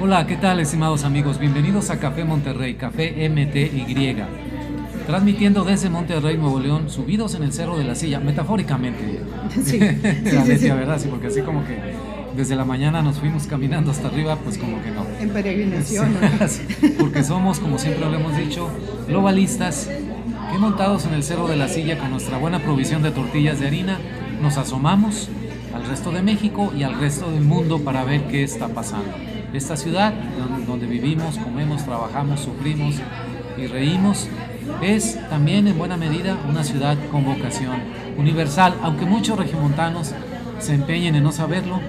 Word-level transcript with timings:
Hola, 0.00 0.28
¿qué 0.28 0.36
tal 0.36 0.60
estimados 0.60 1.02
amigos? 1.02 1.40
Bienvenidos 1.40 1.90
a 1.90 1.98
Café 1.98 2.22
Monterrey, 2.22 2.74
Café 2.74 3.28
MTY. 3.28 4.16
Transmitiendo 5.08 5.64
desde 5.64 5.90
Monterrey, 5.90 6.36
Nuevo 6.36 6.60
León, 6.60 6.88
subidos 6.88 7.34
en 7.34 7.42
el 7.42 7.52
Cerro 7.52 7.76
de 7.76 7.82
la 7.82 7.96
Silla, 7.96 8.20
metafóricamente. 8.20 9.20
Sí, 9.64 9.80
la 9.80 10.44
sí, 10.44 10.52
sí, 10.52 10.58
sí. 10.58 10.70
¿verdad? 10.70 11.00
Sí, 11.00 11.08
porque 11.10 11.26
así 11.26 11.42
como 11.42 11.64
que 11.66 11.78
desde 12.36 12.54
la 12.54 12.64
mañana 12.64 13.02
nos 13.02 13.18
fuimos 13.18 13.48
caminando 13.48 13.90
hasta 13.90 14.06
arriba, 14.06 14.36
pues 14.36 14.56
como 14.56 14.80
que 14.84 14.92
no. 14.92 15.04
En 15.20 15.30
peregrinación. 15.30 16.12
¿no? 16.12 16.20
Porque 17.00 17.24
somos, 17.24 17.58
como 17.58 17.76
siempre 17.78 18.08
lo 18.08 18.16
hemos 18.16 18.36
dicho, 18.36 18.70
globalistas 19.08 19.90
que 20.52 20.58
montados 20.58 21.06
en 21.06 21.14
el 21.14 21.24
Cerro 21.24 21.48
de 21.48 21.56
la 21.56 21.66
Silla 21.66 21.98
con 21.98 22.12
nuestra 22.12 22.38
buena 22.38 22.60
provisión 22.60 23.02
de 23.02 23.10
tortillas 23.10 23.58
de 23.58 23.66
harina, 23.66 23.98
nos 24.40 24.58
asomamos 24.58 25.28
al 25.74 25.84
resto 25.86 26.12
de 26.12 26.22
México 26.22 26.72
y 26.78 26.84
al 26.84 27.00
resto 27.00 27.32
del 27.32 27.42
mundo 27.42 27.80
para 27.80 28.04
ver 28.04 28.28
qué 28.28 28.44
está 28.44 28.68
pasando. 28.68 29.10
Esta 29.52 29.76
ciudad 29.76 30.12
don- 30.38 30.66
donde 30.66 30.86
vivimos, 30.86 31.38
comemos, 31.38 31.84
trabajamos, 31.84 32.40
sufrimos 32.40 32.96
y 33.56 33.66
reímos 33.66 34.28
es 34.82 35.18
también 35.30 35.66
en 35.66 35.78
buena 35.78 35.96
medida 35.96 36.36
una 36.48 36.62
ciudad 36.62 36.96
con 37.10 37.24
vocación 37.24 37.76
universal, 38.18 38.74
aunque 38.82 39.06
muchos 39.06 39.38
regimontanos 39.38 40.12
se 40.60 40.74
empeñen 40.74 41.14
en 41.14 41.22
no 41.22 41.32
saberlo 41.32 41.80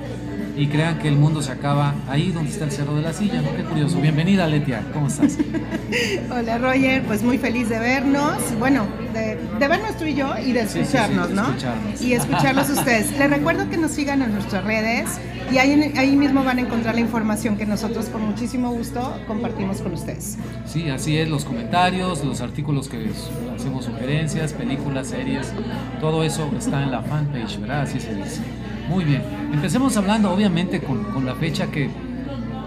y 0.56 0.68
crean 0.68 1.00
que 1.00 1.08
el 1.08 1.16
mundo 1.16 1.42
se 1.42 1.52
acaba 1.52 1.94
ahí 2.10 2.32
donde 2.32 2.50
está 2.52 2.66
el 2.66 2.72
Cerro 2.72 2.96
de 2.96 3.02
la 3.02 3.14
Silla, 3.14 3.42
¿no? 3.42 3.56
Qué 3.56 3.64
curioso. 3.64 4.00
Bienvenida, 4.02 4.46
Letia, 4.48 4.84
¿cómo 4.94 5.08
estás? 5.08 5.38
Hola 6.32 6.58
Roger, 6.58 7.04
pues 7.04 7.24
muy 7.24 7.38
feliz 7.38 7.70
de 7.70 7.80
vernos, 7.80 8.38
bueno, 8.58 8.86
de, 9.14 9.38
de 9.60 9.68
vernos 9.68 9.96
tú 9.98 10.06
y 10.06 10.16
yo 10.16 10.34
y 10.38 10.52
de 10.54 10.64
Sí, 10.64 10.68
sí, 10.68 10.74
sí, 10.74 10.80
escucharnos, 10.82 11.30
de 11.30 11.36
¿no? 11.36 11.42
escucharnos. 11.44 12.02
Y 12.02 12.14
escucharlos 12.14 12.70
ustedes. 12.78 13.18
Les 13.18 13.30
recuerdo 13.30 13.70
que 13.70 13.78
nos 13.78 13.92
sigan 13.92 14.22
en 14.22 14.34
nuestras 14.34 14.64
redes 14.64 15.20
y 15.52 15.58
ahí, 15.58 15.94
ahí 15.98 16.16
mismo 16.16 16.44
van 16.44 16.58
a 16.58 16.62
encontrar 16.62 16.96
la 16.96 17.02
información 17.02 17.58
que 17.58 17.66
nosotros 17.66 18.06
con 18.06 18.26
muchísimo 18.26 18.72
gusto 18.72 19.20
compartimos 19.28 19.82
con 19.82 19.94
ustedes. 19.94 20.38
Sí, 20.66 20.90
así 20.90 21.18
es, 21.18 21.30
los 21.30 21.46
comentarios, 21.46 22.24
los 22.24 22.42
artículos 22.42 22.88
que 22.88 23.10
hacemos 23.56 23.86
sugerencias, 23.86 24.54
películas, 24.54 25.08
series, 25.08 25.54
todo 26.00 26.24
eso 26.24 26.50
está 26.58 26.84
en 26.84 26.92
la 26.92 27.02
fanpage, 27.02 27.60
¿verdad? 27.60 27.82
Así 27.82 28.00
se 28.00 28.14
dice. 28.16 28.42
Muy 28.90 29.04
bien, 29.04 29.22
empecemos 29.54 29.96
hablando 29.98 30.32
obviamente 30.32 30.82
con, 30.82 31.04
con 31.06 31.26
la 31.26 31.36
fecha 31.36 31.68
que, 31.68 31.90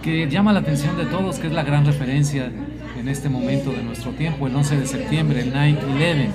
que 0.02 0.28
llama 0.28 0.52
la 0.52 0.60
atención 0.60 0.96
de 0.96 1.06
todos, 1.06 1.38
que 1.38 1.48
es 1.48 1.52
la 1.52 1.62
gran 1.62 1.84
referencia 1.84 2.50
en 2.98 3.08
este 3.08 3.28
momento 3.28 3.72
de 3.72 3.82
nuestro 3.82 4.12
tiempo, 4.12 4.46
el 4.46 4.54
11 4.54 4.76
de 4.78 4.86
septiembre, 4.86 5.40
el 5.40 5.52
9-11. 5.52 6.28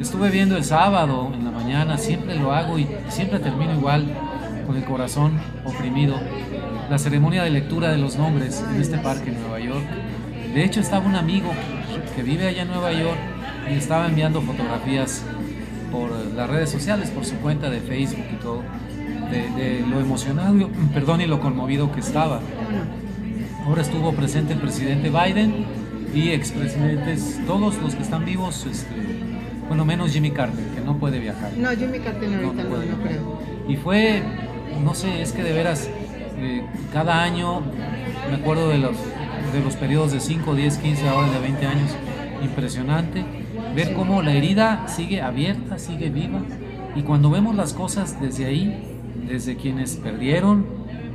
Estuve 0.00 0.30
viendo 0.30 0.56
el 0.56 0.64
sábado 0.64 1.30
en 1.32 1.44
la 1.44 1.50
mañana, 1.50 1.96
siempre 1.96 2.36
lo 2.38 2.52
hago 2.52 2.78
y 2.78 2.86
siempre 3.08 3.38
termino 3.38 3.72
igual, 3.72 4.06
con 4.66 4.76
el 4.76 4.84
corazón 4.84 5.38
oprimido, 5.64 6.16
la 6.90 6.98
ceremonia 6.98 7.42
de 7.42 7.50
lectura 7.50 7.90
de 7.90 7.98
los 7.98 8.16
nombres 8.16 8.62
en 8.70 8.80
este 8.80 8.98
parque 8.98 9.30
en 9.30 9.40
Nueva 9.40 9.60
York. 9.60 9.84
De 10.54 10.64
hecho, 10.64 10.80
estaba 10.80 11.06
un 11.06 11.16
amigo 11.16 11.50
que 12.14 12.22
vive 12.22 12.46
allá 12.46 12.62
en 12.62 12.68
Nueva 12.68 12.92
York 12.92 13.18
y 13.70 13.74
estaba 13.74 14.06
enviando 14.06 14.40
fotografías 14.40 15.24
por 15.90 16.10
las 16.10 16.48
redes 16.48 16.70
sociales, 16.70 17.10
por 17.10 17.24
su 17.24 17.36
cuenta 17.36 17.70
de 17.70 17.80
Facebook 17.80 18.26
y 18.32 18.36
todo, 18.36 18.62
de, 19.30 19.50
de 19.62 19.86
lo 19.86 20.00
emocionado, 20.00 20.68
perdón, 20.94 21.20
y 21.20 21.26
lo 21.26 21.40
conmovido 21.40 21.92
que 21.92 22.00
estaba. 22.00 22.40
Ahora 23.66 23.82
estuvo 23.82 24.12
presente 24.12 24.52
el 24.52 24.58
presidente 24.58 25.10
Biden 25.10 25.64
y 26.14 26.30
expresidentes, 26.30 27.40
todos 27.46 27.76
los 27.82 27.94
que 27.94 28.02
están 28.02 28.24
vivos, 28.24 28.66
este, 28.70 28.94
bueno, 29.68 29.84
menos 29.84 30.12
Jimmy 30.12 30.30
Carter, 30.30 30.64
que 30.74 30.80
no 30.80 30.98
puede 30.98 31.18
viajar. 31.18 31.50
No, 31.56 31.70
Jimmy 31.70 31.98
Carter 31.98 32.28
No, 32.28 32.36
ahorita 32.48 32.62
no 32.64 32.70
no, 32.70 32.84
no 32.84 33.02
creo. 33.02 33.38
Y 33.68 33.76
fue, 33.76 34.22
no 34.82 34.94
sé, 34.94 35.22
es 35.22 35.32
que 35.32 35.42
de 35.42 35.52
veras, 35.52 35.88
eh, 36.38 36.64
cada 36.92 37.22
año, 37.22 37.60
me 38.30 38.36
acuerdo 38.36 38.68
de 38.68 38.78
los, 38.78 38.96
de 39.52 39.60
los 39.62 39.76
periodos 39.76 40.12
de 40.12 40.20
5, 40.20 40.54
10, 40.54 40.78
15, 40.78 41.08
ahora 41.08 41.30
de 41.30 41.40
20 41.40 41.66
años, 41.66 41.90
impresionante, 42.42 43.24
ver 43.74 43.94
cómo 43.94 44.22
la 44.22 44.32
herida 44.32 44.86
sigue 44.88 45.22
abierta, 45.22 45.78
sigue 45.78 46.10
viva, 46.10 46.40
y 46.94 47.02
cuando 47.02 47.30
vemos 47.30 47.54
las 47.54 47.72
cosas 47.72 48.20
desde 48.20 48.46
ahí, 48.46 48.96
desde 49.26 49.56
quienes 49.56 49.96
perdieron 49.96 50.66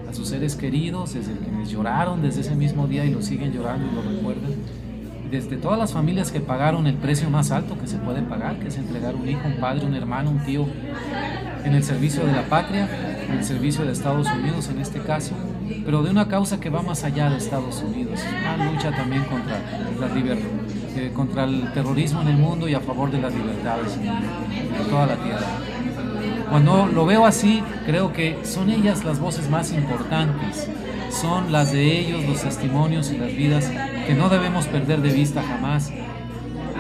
a 0.10 0.14
sus 0.14 0.30
seres 0.30 0.56
queridos, 0.56 1.14
desde 1.14 1.34
quienes 1.34 1.70
lloraron 1.70 2.22
desde 2.22 2.42
ese 2.42 2.56
mismo 2.56 2.88
día 2.88 3.06
y 3.06 3.12
lo 3.12 3.22
siguen 3.22 3.54
llorando 3.54 3.88
y 3.92 3.96
lo 3.96 4.02
recuerdan, 4.02 4.52
desde 5.30 5.58
todas 5.58 5.78
las 5.78 5.94
familias 5.94 6.32
que 6.32 6.40
pagaron 6.40 6.88
el 6.88 6.96
precio 6.96 7.30
más 7.30 7.52
alto 7.52 7.78
que 7.78 7.88
se 7.88 7.98
puede 7.98 8.22
pagar, 8.24 8.58
que 8.60 8.70
es 8.70 8.78
entregar 8.78 9.16
un 9.16 9.30
hijo, 9.30 9.42
un 9.46 9.58
padre, 9.60 9.86
un 9.86 9.94
hermano, 9.94 10.32
un 10.32 10.44
tío, 10.44 10.66
en 11.64 11.76
el 11.76 11.84
servicio 11.84 12.26
de 12.26 12.32
la 12.32 12.44
patria, 12.44 12.88
el 13.32 13.44
servicio 13.44 13.86
de 13.86 13.92
Estados 13.92 14.28
Unidos 14.28 14.70
en 14.70 14.80
este 14.80 15.00
caso, 15.00 15.34
pero 15.86 16.04
de 16.04 16.12
una 16.12 16.28
causa 16.28 16.60
que 16.60 16.70
va 16.70 16.82
más 16.82 17.04
allá 17.04 17.30
de 17.30 17.38
Estados 17.38 17.82
Unidos, 17.82 18.20
una 18.42 18.72
lucha 18.72 18.92
también 18.92 19.24
contra, 19.26 19.60
la 20.00 20.08
eh, 20.96 21.12
contra 21.14 21.44
el 21.44 21.72
terrorismo 21.74 22.22
en 22.22 22.30
el 22.30 22.38
mundo 22.38 22.68
y 22.68 22.74
a 22.74 22.80
favor 22.80 23.12
de 23.12 23.22
las 23.22 23.34
libertades 23.34 23.98
en 23.98 24.90
toda 24.90 25.08
la 25.08 25.16
tierra. 25.16 25.48
Cuando 26.50 26.88
lo 26.88 27.06
veo 27.06 27.26
así, 27.26 27.62
creo 27.86 28.12
que 28.12 28.40
son 28.44 28.70
ellas 28.70 29.06
las 29.06 29.20
voces 29.20 29.50
más 29.50 29.72
importantes, 29.72 30.68
son 31.12 31.52
las 31.52 31.72
de 31.72 32.00
ellos, 32.00 32.26
los 32.26 32.42
testimonios 32.42 33.12
y 33.12 33.18
las 33.18 33.36
vidas 33.36 33.72
que 34.08 34.16
no 34.16 34.30
debemos 34.30 34.66
perder 34.68 35.02
de 35.02 35.12
vista 35.12 35.44
jamás. 35.44 35.92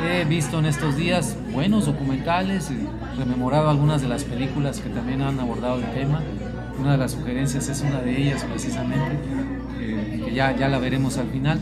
He 0.10 0.24
visto 0.26 0.60
en 0.60 0.66
estos 0.66 0.96
días 0.96 1.36
buenos 1.54 1.86
documentales, 1.86 2.72
y 2.72 3.18
rememorado 3.18 3.70
algunas 3.70 4.02
de 4.02 4.08
las 4.08 4.24
películas 4.24 4.80
que 4.80 4.90
también 4.90 5.22
han 5.22 5.40
abordado 5.40 5.80
el 5.80 5.92
tema. 5.92 6.22
Una 6.80 6.94
de 6.94 6.98
las 6.98 7.12
sugerencias 7.12 7.68
es 7.68 7.82
una 7.82 8.02
de 8.02 8.22
ellas 8.22 8.44
precisamente, 8.46 9.18
eh, 9.80 10.24
que 10.26 10.34
ya, 10.34 10.56
ya 10.56 10.70
la 10.70 10.80
veremos 10.80 11.18
al 11.18 11.28
final. 11.30 11.60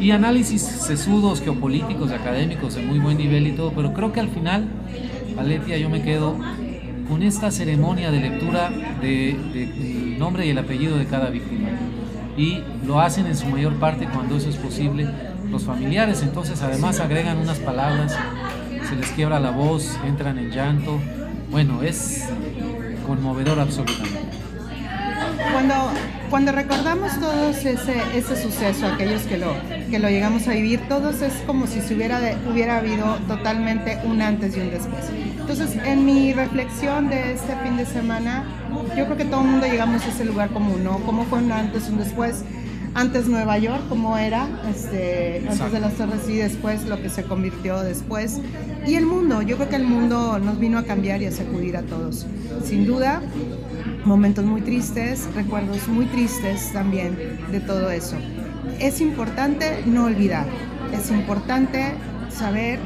Y 0.00 0.12
análisis 0.12 0.62
sesudos, 0.62 1.42
geopolíticos, 1.42 2.10
académicos 2.10 2.74
de 2.74 2.82
muy 2.82 2.98
buen 2.98 3.18
nivel 3.18 3.46
y 3.46 3.52
todo, 3.52 3.72
pero 3.72 3.92
creo 3.92 4.12
que 4.12 4.20
al 4.20 4.28
final, 4.28 4.64
Aletia, 5.38 5.76
yo 5.76 5.90
me 5.90 6.02
quedo 6.02 6.36
con 7.08 7.22
esta 7.22 7.50
ceremonia 7.50 8.10
de 8.10 8.20
lectura 8.20 8.70
de, 9.00 9.36
de 9.52 10.12
el 10.12 10.18
nombre 10.18 10.46
y 10.46 10.50
el 10.50 10.58
apellido 10.58 10.96
de 10.96 11.06
cada 11.06 11.28
víctima. 11.28 11.68
Y 12.36 12.62
lo 12.86 13.00
hacen 13.00 13.26
en 13.26 13.36
su 13.36 13.46
mayor 13.46 13.74
parte 13.74 14.08
cuando 14.12 14.36
eso 14.36 14.48
es 14.48 14.56
posible 14.56 15.08
los 15.50 15.64
familiares, 15.64 16.22
entonces 16.22 16.62
además 16.62 17.00
agregan 17.00 17.38
unas 17.38 17.58
palabras, 17.58 18.16
se 18.90 18.96
les 18.96 19.08
quiebra 19.12 19.40
la 19.40 19.50
voz, 19.50 19.96
entran 20.06 20.38
en 20.38 20.50
llanto. 20.50 20.98
Bueno, 21.50 21.82
es 21.82 22.24
conmovedor 23.06 23.58
absolutamente. 23.60 24.20
Cuando, 25.52 25.74
cuando 26.28 26.52
recordamos 26.52 27.18
todos 27.18 27.56
ese, 27.64 27.96
ese 28.14 28.40
suceso, 28.40 28.86
aquellos 28.86 29.22
que 29.22 29.36
lo, 29.38 29.52
que 29.90 29.98
lo 29.98 30.08
llegamos 30.08 30.46
a 30.48 30.52
vivir, 30.52 30.80
todos 30.88 31.22
es 31.22 31.32
como 31.46 31.66
si 31.66 31.80
se 31.80 31.94
hubiera, 31.94 32.20
de- 32.20 32.36
hubiera 32.50 32.78
habido 32.78 33.16
totalmente 33.26 33.98
un 34.04 34.20
antes 34.22 34.56
y 34.56 34.60
un 34.60 34.70
después. 34.70 35.04
Entonces, 35.40 35.76
en 35.84 36.04
mi 36.04 36.32
reflexión 36.32 37.08
de 37.08 37.32
este 37.32 37.56
fin 37.64 37.76
de 37.76 37.86
semana, 37.86 38.44
yo 38.96 39.06
creo 39.06 39.16
que 39.16 39.24
todo 39.24 39.40
el 39.40 39.48
mundo 39.48 39.66
llegamos 39.66 40.04
a 40.04 40.08
ese 40.08 40.24
lugar 40.24 40.50
común, 40.50 40.84
¿no? 40.84 40.98
¿Cómo 41.00 41.24
fue 41.24 41.38
un 41.38 41.50
antes 41.52 41.88
un 41.88 41.98
después? 41.98 42.44
Antes 42.94 43.28
Nueva 43.28 43.56
York, 43.58 43.82
cómo 43.88 44.18
era, 44.18 44.48
este, 44.68 45.44
antes 45.48 45.72
de 45.72 45.80
las 45.80 45.94
torres 45.94 46.28
y 46.28 46.36
después 46.36 46.86
lo 46.86 47.00
que 47.00 47.08
se 47.08 47.22
convirtió 47.22 47.80
después. 47.80 48.40
Y 48.86 48.94
el 48.94 49.06
mundo, 49.06 49.42
yo 49.42 49.56
creo 49.56 49.68
que 49.68 49.76
el 49.76 49.84
mundo 49.84 50.38
nos 50.38 50.58
vino 50.58 50.78
a 50.78 50.84
cambiar 50.84 51.22
y 51.22 51.26
a 51.26 51.30
sacudir 51.32 51.76
a 51.76 51.82
todos. 51.82 52.26
Sin 52.64 52.86
duda, 52.86 53.22
momentos 54.04 54.44
muy 54.44 54.62
tristes, 54.62 55.28
recuerdos 55.34 55.86
muy 55.88 56.06
tristes 56.06 56.72
también 56.72 57.16
de 57.50 57.60
todo 57.60 57.90
eso. 57.90 58.16
Es 58.80 59.00
importante 59.00 59.82
no 59.86 60.04
olvidar, 60.04 60.46
es 60.92 61.10
importante 61.10 61.92
saber 62.30 62.78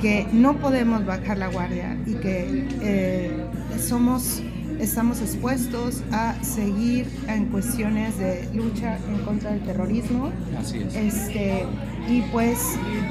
que 0.00 0.26
no 0.32 0.56
podemos 0.58 1.04
bajar 1.04 1.38
la 1.38 1.48
guardia 1.48 1.96
y 2.06 2.14
que 2.14 2.66
eh, 2.80 3.30
somos, 3.78 4.42
estamos 4.78 5.20
expuestos 5.20 6.02
a 6.12 6.34
seguir 6.42 7.06
en 7.28 7.46
cuestiones 7.46 8.18
de 8.18 8.48
lucha 8.54 8.98
en 9.08 9.18
contra 9.24 9.50
del 9.50 9.62
terrorismo. 9.62 10.30
Así 10.58 10.78
es. 10.78 10.94
Este, 10.94 11.64
y 12.08 12.22
pues, 12.32 12.58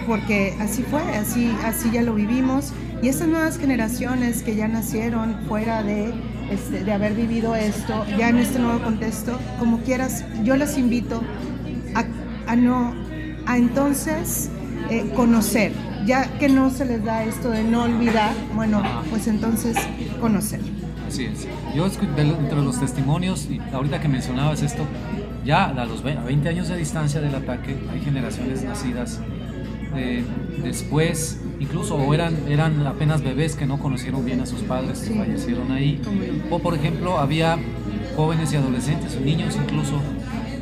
porque 0.06 0.56
así 0.60 0.84
fue, 0.84 1.02
así, 1.18 1.52
así 1.64 1.92
ya 1.92 2.02
lo 2.02 2.14
vivimos. 2.14 2.74
Y 3.02 3.10
estas 3.10 3.28
nuevas 3.28 3.58
generaciones 3.58 4.42
que 4.42 4.56
ya 4.56 4.68
nacieron 4.68 5.38
fuera 5.48 5.84
de, 5.84 6.14
este, 6.50 6.84
de 6.84 6.92
haber 6.92 7.14
vivido 7.14 7.56
esto, 7.56 8.06
ya 8.18 8.30
en 8.30 8.38
este 8.38 8.60
nuevo 8.60 8.82
contexto, 8.82 9.38
como 9.60 9.80
quieras, 9.82 10.24
yo 10.44 10.56
les 10.56 10.78
invito 10.78 11.22
a, 11.94 12.06
a 12.52 12.56
no, 12.56 12.96
a 13.46 13.58
entonces 13.58 14.50
eh, 14.90 15.12
conocer, 15.16 15.74
ya 16.06 16.40
que 16.40 16.50
no 16.50 16.72
se 16.72 16.86
les 16.86 17.04
da 17.04 17.24
esto 17.24 17.52
de 17.52 17.64
no 17.64 17.84
olvidar, 17.84 18.34
bueno, 18.56 18.82
pues 19.12 19.28
entonces 19.28 19.76
conocer. 20.20 20.62
Así 21.08 21.26
es. 21.26 21.48
Yo 21.76 21.86
entre 21.86 22.62
los 22.62 22.80
testimonios, 22.80 23.48
y 23.50 23.60
ahorita 23.74 24.00
que 24.02 24.08
mencionabas 24.08 24.62
esto, 24.62 24.84
ya 25.46 25.66
a 25.66 25.86
los 25.86 26.04
ve- 26.04 26.18
a 26.18 26.24
20 26.24 26.50
años 26.50 26.68
de 26.68 26.78
distancia 26.78 27.22
del 27.22 27.34
ataque 27.36 27.76
hay 27.92 28.02
generaciones 28.02 28.64
nacidas 28.64 29.22
eh, 29.96 30.24
después, 30.64 31.40
incluso 31.60 32.14
eran, 32.14 32.36
eran 32.50 32.86
apenas 32.86 33.24
bebés 33.24 33.56
que 33.56 33.66
no 33.66 33.80
conocieron 33.80 34.26
bien 34.26 34.42
a 34.42 34.46
sus 34.46 34.60
padres 34.62 35.00
que 35.00 35.16
fallecieron 35.16 35.72
ahí. 35.72 36.02
O 36.52 36.60
por 36.60 36.76
ejemplo, 36.76 37.18
había 37.18 37.58
jóvenes 38.16 38.52
y 38.54 38.58
adolescentes, 38.58 39.20
niños 39.22 39.56
incluso, 39.56 40.00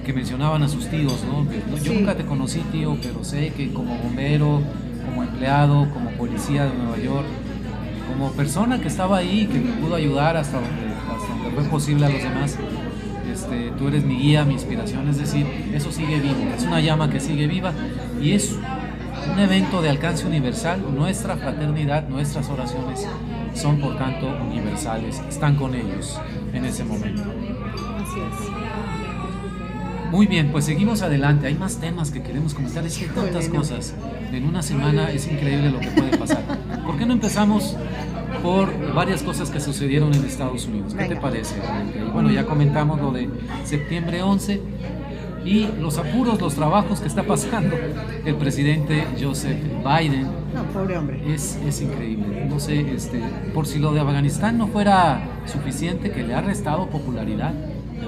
que 0.05 0.13
mencionaban 0.13 0.61
a 0.61 0.69
sus 0.69 0.87
tíos, 0.87 1.23
¿no? 1.27 1.49
Que, 1.49 1.57
Yo 1.83 1.91
Sí. 1.91 1.97
nunca 1.97 2.15
te 2.15 2.23
conocí, 2.25 2.59
tío, 2.71 2.95
pero 3.01 3.23
sé 3.23 3.51
que 3.57 3.73
como 3.73 3.95
bombero, 3.97 4.61
como 5.09 5.23
empleado, 5.23 5.89
como 5.91 6.11
policía 6.11 6.65
de 6.65 6.73
Nueva 6.77 6.97
York, 6.99 7.25
como 8.15 8.31
persona 8.31 8.79
que 8.79 8.87
estaba 8.87 9.17
ahí, 9.17 9.45
que 9.45 9.59
me 9.59 9.73
pudo 9.73 9.95
ayudar 9.95 10.37
hasta 10.37 10.61
donde, 10.61 10.87
hasta 10.93 11.33
donde 11.33 11.51
fue 11.51 11.63
posible 11.65 12.05
a 12.05 12.09
los 12.09 12.23
demás, 12.23 12.57
este, 13.31 13.71
tú 13.77 13.89
eres 13.89 14.05
mi 14.05 14.17
guía, 14.17 14.45
mi 14.45 14.53
inspiración, 14.53 15.09
es 15.09 15.17
decir, 15.17 15.45
eso 15.73 15.91
sigue 15.91 16.21
vivo, 16.21 16.35
es 16.55 16.63
una 16.63 16.79
llama 16.79 17.09
que 17.09 17.19
sigue 17.19 17.45
viva 17.47 17.73
y 18.21 18.31
es 18.31 18.57
un 19.33 19.37
evento 19.37 19.81
de 19.81 19.89
alcance 19.89 20.25
universal, 20.25 20.81
nuestra 20.95 21.35
fraternidad, 21.35 22.07
nuestras 22.07 22.49
oraciones 22.49 23.05
son 23.53 23.81
por 23.81 23.97
tanto 23.97 24.27
universales, 24.49 25.21
están 25.27 25.55
con 25.57 25.75
ellos 25.75 26.17
en 26.53 26.63
ese 26.63 26.85
momento. 26.85 27.23
Muy 30.15 30.27
bien, 30.27 30.49
pues 30.53 30.63
seguimos 30.63 31.01
adelante. 31.01 31.45
Hay 31.47 31.55
más 31.55 31.75
temas 31.75 32.09
que 32.09 32.21
queremos 32.21 32.53
comentar. 32.53 32.85
Es 32.85 32.97
que 32.97 33.03
hay 33.03 33.11
tantas 33.11 33.49
cosas. 33.49 33.93
En 34.31 34.45
una 34.45 34.63
semana 34.63 35.11
es 35.11 35.27
increíble 35.27 35.69
lo 35.69 35.81
que 35.81 35.89
puede 35.89 36.17
pasar. 36.17 36.41
¿Por 36.85 36.97
qué 36.97 37.05
no 37.05 37.11
empezamos 37.11 37.75
por 38.41 38.93
varias 38.93 39.23
cosas 39.23 39.49
que 39.49 39.59
sucedieron 39.59 40.13
en 40.13 40.23
Estados 40.23 40.67
Unidos? 40.67 40.95
¿Qué 40.97 41.03
te 41.03 41.17
parece? 41.17 41.55
Bueno, 42.13 42.31
ya 42.31 42.45
comentamos 42.45 43.01
lo 43.01 43.11
de 43.11 43.27
septiembre 43.65 44.23
11 44.23 44.61
y 45.43 45.67
los 45.81 45.97
apuros, 45.97 46.39
los 46.39 46.55
trabajos 46.55 47.01
que 47.01 47.09
está 47.09 47.23
pasando 47.23 47.75
el 48.23 48.35
presidente 48.35 49.05
Joseph 49.21 49.59
Biden. 49.83 50.29
No, 50.53 50.63
pobre 50.71 50.97
hombre. 50.97 51.21
Es, 51.27 51.59
es 51.67 51.81
increíble. 51.81 52.45
No 52.49 52.61
sé, 52.61 52.89
este, 52.95 53.21
por 53.53 53.67
si 53.67 53.79
lo 53.79 53.91
de 53.91 53.99
Afganistán 53.99 54.57
no 54.57 54.67
fuera 54.67 55.27
suficiente, 55.45 56.11
que 56.11 56.23
le 56.23 56.33
ha 56.35 56.41
restado 56.41 56.89
popularidad, 56.89 57.53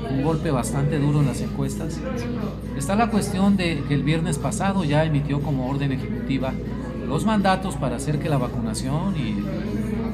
un 0.09 0.23
golpe 0.23 0.51
bastante 0.51 0.99
duro 0.99 1.21
en 1.21 1.27
las 1.27 1.41
encuestas. 1.41 1.99
Está 2.77 2.95
la 2.95 3.09
cuestión 3.09 3.57
de 3.57 3.83
que 3.87 3.93
el 3.93 4.03
viernes 4.03 4.37
pasado 4.37 4.83
ya 4.83 5.03
emitió 5.03 5.41
como 5.41 5.69
orden 5.69 5.91
ejecutiva 5.91 6.53
los 7.07 7.25
mandatos 7.25 7.75
para 7.75 7.95
hacer 7.95 8.19
que 8.19 8.29
la 8.29 8.37
vacunación 8.37 9.15
y 9.15 9.43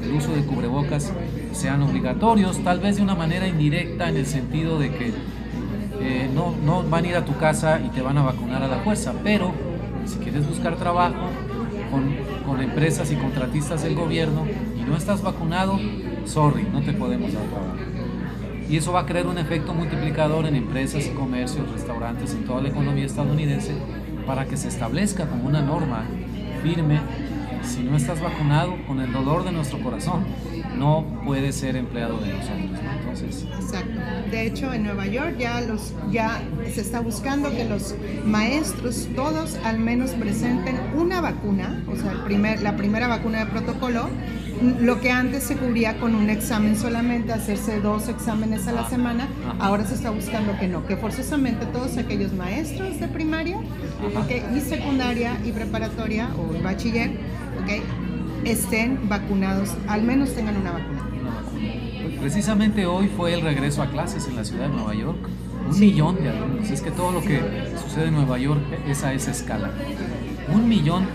el 0.04 0.12
uso 0.12 0.32
de 0.32 0.42
cubrebocas 0.44 1.12
sean 1.52 1.82
obligatorios, 1.82 2.62
tal 2.62 2.78
vez 2.78 2.96
de 2.96 3.02
una 3.02 3.14
manera 3.14 3.48
indirecta 3.48 4.08
en 4.08 4.16
el 4.16 4.26
sentido 4.26 4.78
de 4.78 4.90
que 4.90 5.12
eh, 6.00 6.30
no, 6.32 6.54
no 6.64 6.82
van 6.84 7.04
a 7.04 7.08
ir 7.08 7.16
a 7.16 7.24
tu 7.24 7.36
casa 7.36 7.80
y 7.84 7.88
te 7.88 8.00
van 8.00 8.18
a 8.18 8.22
vacunar 8.22 8.62
a 8.62 8.68
la 8.68 8.78
fuerza, 8.78 9.12
pero 9.24 9.52
si 10.06 10.18
quieres 10.18 10.46
buscar 10.46 10.76
trabajo 10.76 11.30
con, 11.90 12.14
con 12.46 12.62
empresas 12.62 13.10
y 13.10 13.16
contratistas 13.16 13.82
del 13.82 13.94
gobierno 13.94 14.46
y 14.78 14.88
no 14.88 14.96
estás 14.96 15.22
vacunado, 15.22 15.78
sorry, 16.26 16.66
no 16.72 16.80
te 16.82 16.92
podemos 16.92 17.32
dar 17.32 17.44
trabajo. 17.44 17.93
Y 18.68 18.76
eso 18.76 18.92
va 18.92 19.00
a 19.00 19.06
crear 19.06 19.26
un 19.26 19.38
efecto 19.38 19.74
multiplicador 19.74 20.46
en 20.46 20.56
empresas 20.56 21.04
comercios, 21.08 21.70
restaurantes, 21.70 22.32
en 22.32 22.44
toda 22.44 22.62
la 22.62 22.68
economía 22.68 23.04
estadounidense, 23.04 23.72
para 24.26 24.46
que 24.46 24.56
se 24.56 24.68
establezca 24.68 25.26
como 25.26 25.46
una 25.46 25.60
norma 25.60 26.04
firme, 26.62 26.98
si 27.62 27.82
no 27.82 27.96
estás 27.96 28.20
vacunado, 28.20 28.76
con 28.86 29.00
el 29.00 29.12
dolor 29.12 29.44
de 29.44 29.52
nuestro 29.52 29.78
corazón, 29.80 30.24
no 30.76 31.04
puedes 31.24 31.56
ser 31.56 31.76
empleado 31.76 32.18
de 32.18 32.32
nosotros. 32.32 32.70
¿no? 32.82 32.92
Entonces, 32.98 33.46
Exacto. 33.58 34.00
De 34.30 34.46
hecho, 34.46 34.72
en 34.72 34.82
Nueva 34.84 35.06
York 35.06 35.36
ya 35.38 35.60
los 35.60 35.92
ya 36.10 36.42
se 36.72 36.80
está 36.80 37.00
buscando 37.00 37.50
que 37.50 37.64
los 37.64 37.94
maestros 38.24 39.08
todos 39.14 39.56
al 39.64 39.78
menos 39.78 40.10
presenten 40.12 40.76
una 40.96 41.20
vacuna, 41.20 41.82
o 41.90 41.96
sea, 41.96 42.12
el 42.12 42.20
primer, 42.20 42.62
la 42.62 42.76
primera 42.76 43.08
vacuna 43.08 43.40
de 43.40 43.46
protocolo. 43.46 44.08
Lo 44.80 45.00
que 45.00 45.10
antes 45.10 45.42
se 45.42 45.56
cubría 45.56 45.98
con 45.98 46.14
un 46.14 46.30
examen 46.30 46.76
solamente, 46.76 47.32
hacerse 47.32 47.80
dos 47.80 48.08
exámenes 48.08 48.66
a 48.68 48.72
la 48.72 48.82
Ajá. 48.82 48.90
semana, 48.90 49.28
ahora 49.58 49.84
se 49.84 49.94
está 49.94 50.10
buscando 50.10 50.56
que 50.58 50.68
no, 50.68 50.86
que 50.86 50.96
forzosamente 50.96 51.66
todos 51.66 51.96
aquellos 51.98 52.32
maestros 52.32 52.98
de 53.00 53.08
primaria 53.08 53.58
Ajá. 53.58 54.20
ok, 54.20 54.56
y 54.56 54.60
secundaria 54.60 55.36
y 55.44 55.52
preparatoria 55.52 56.28
o 56.38 56.62
bachiller 56.62 57.10
ok, 57.62 57.82
estén 58.44 59.08
vacunados, 59.08 59.70
al 59.88 60.02
menos 60.02 60.34
tengan 60.34 60.56
una 60.56 60.72
vacuna. 60.72 61.02
una 61.20 61.30
vacuna. 61.34 62.20
Precisamente 62.20 62.86
hoy 62.86 63.08
fue 63.16 63.34
el 63.34 63.40
regreso 63.40 63.82
a 63.82 63.90
clases 63.90 64.26
en 64.28 64.36
la 64.36 64.44
ciudad 64.44 64.68
de 64.68 64.74
Nueva 64.74 64.94
York. 64.94 65.18
Un 65.70 65.80
millón 65.80 66.22
de 66.22 66.28
alumnos. 66.28 66.70
Es 66.70 66.82
que 66.82 66.90
todo 66.90 67.10
lo 67.12 67.22
que 67.22 67.40
sucede 67.82 68.08
en 68.08 68.14
Nueva 68.14 68.38
York 68.38 68.60
es 68.86 69.02
a 69.02 69.12
esa 69.14 69.30
escala. 69.30 69.70
Un 70.52 70.68
millón 70.68 71.06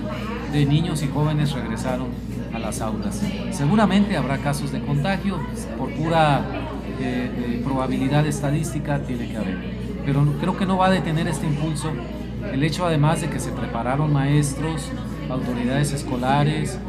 de 0.51 0.65
niños 0.65 1.03
y 1.03 1.07
jóvenes 1.07 1.51
regresaron 1.51 2.07
a 2.53 2.59
las 2.59 2.81
aulas. 2.81 3.21
Seguramente 3.51 4.17
habrá 4.17 4.37
casos 4.37 4.71
de 4.71 4.79
contagio, 4.81 5.37
por 5.77 5.91
pura 5.93 6.41
eh, 6.99 7.31
eh, 7.35 7.61
probabilidad 7.63 8.25
estadística 8.25 8.99
tiene 8.99 9.27
que 9.29 9.37
haber. 9.37 9.57
Pero 10.05 10.23
creo 10.39 10.57
que 10.57 10.65
no 10.65 10.77
va 10.77 10.87
a 10.87 10.91
detener 10.91 11.27
este 11.27 11.45
impulso 11.45 11.91
el 12.53 12.63
hecho 12.63 12.85
además 12.85 13.21
de 13.21 13.29
que 13.29 13.39
se 13.39 13.51
prepararon 13.51 14.11
maestros, 14.13 14.89
autoridades 15.29 15.91
escolares, 15.91 16.79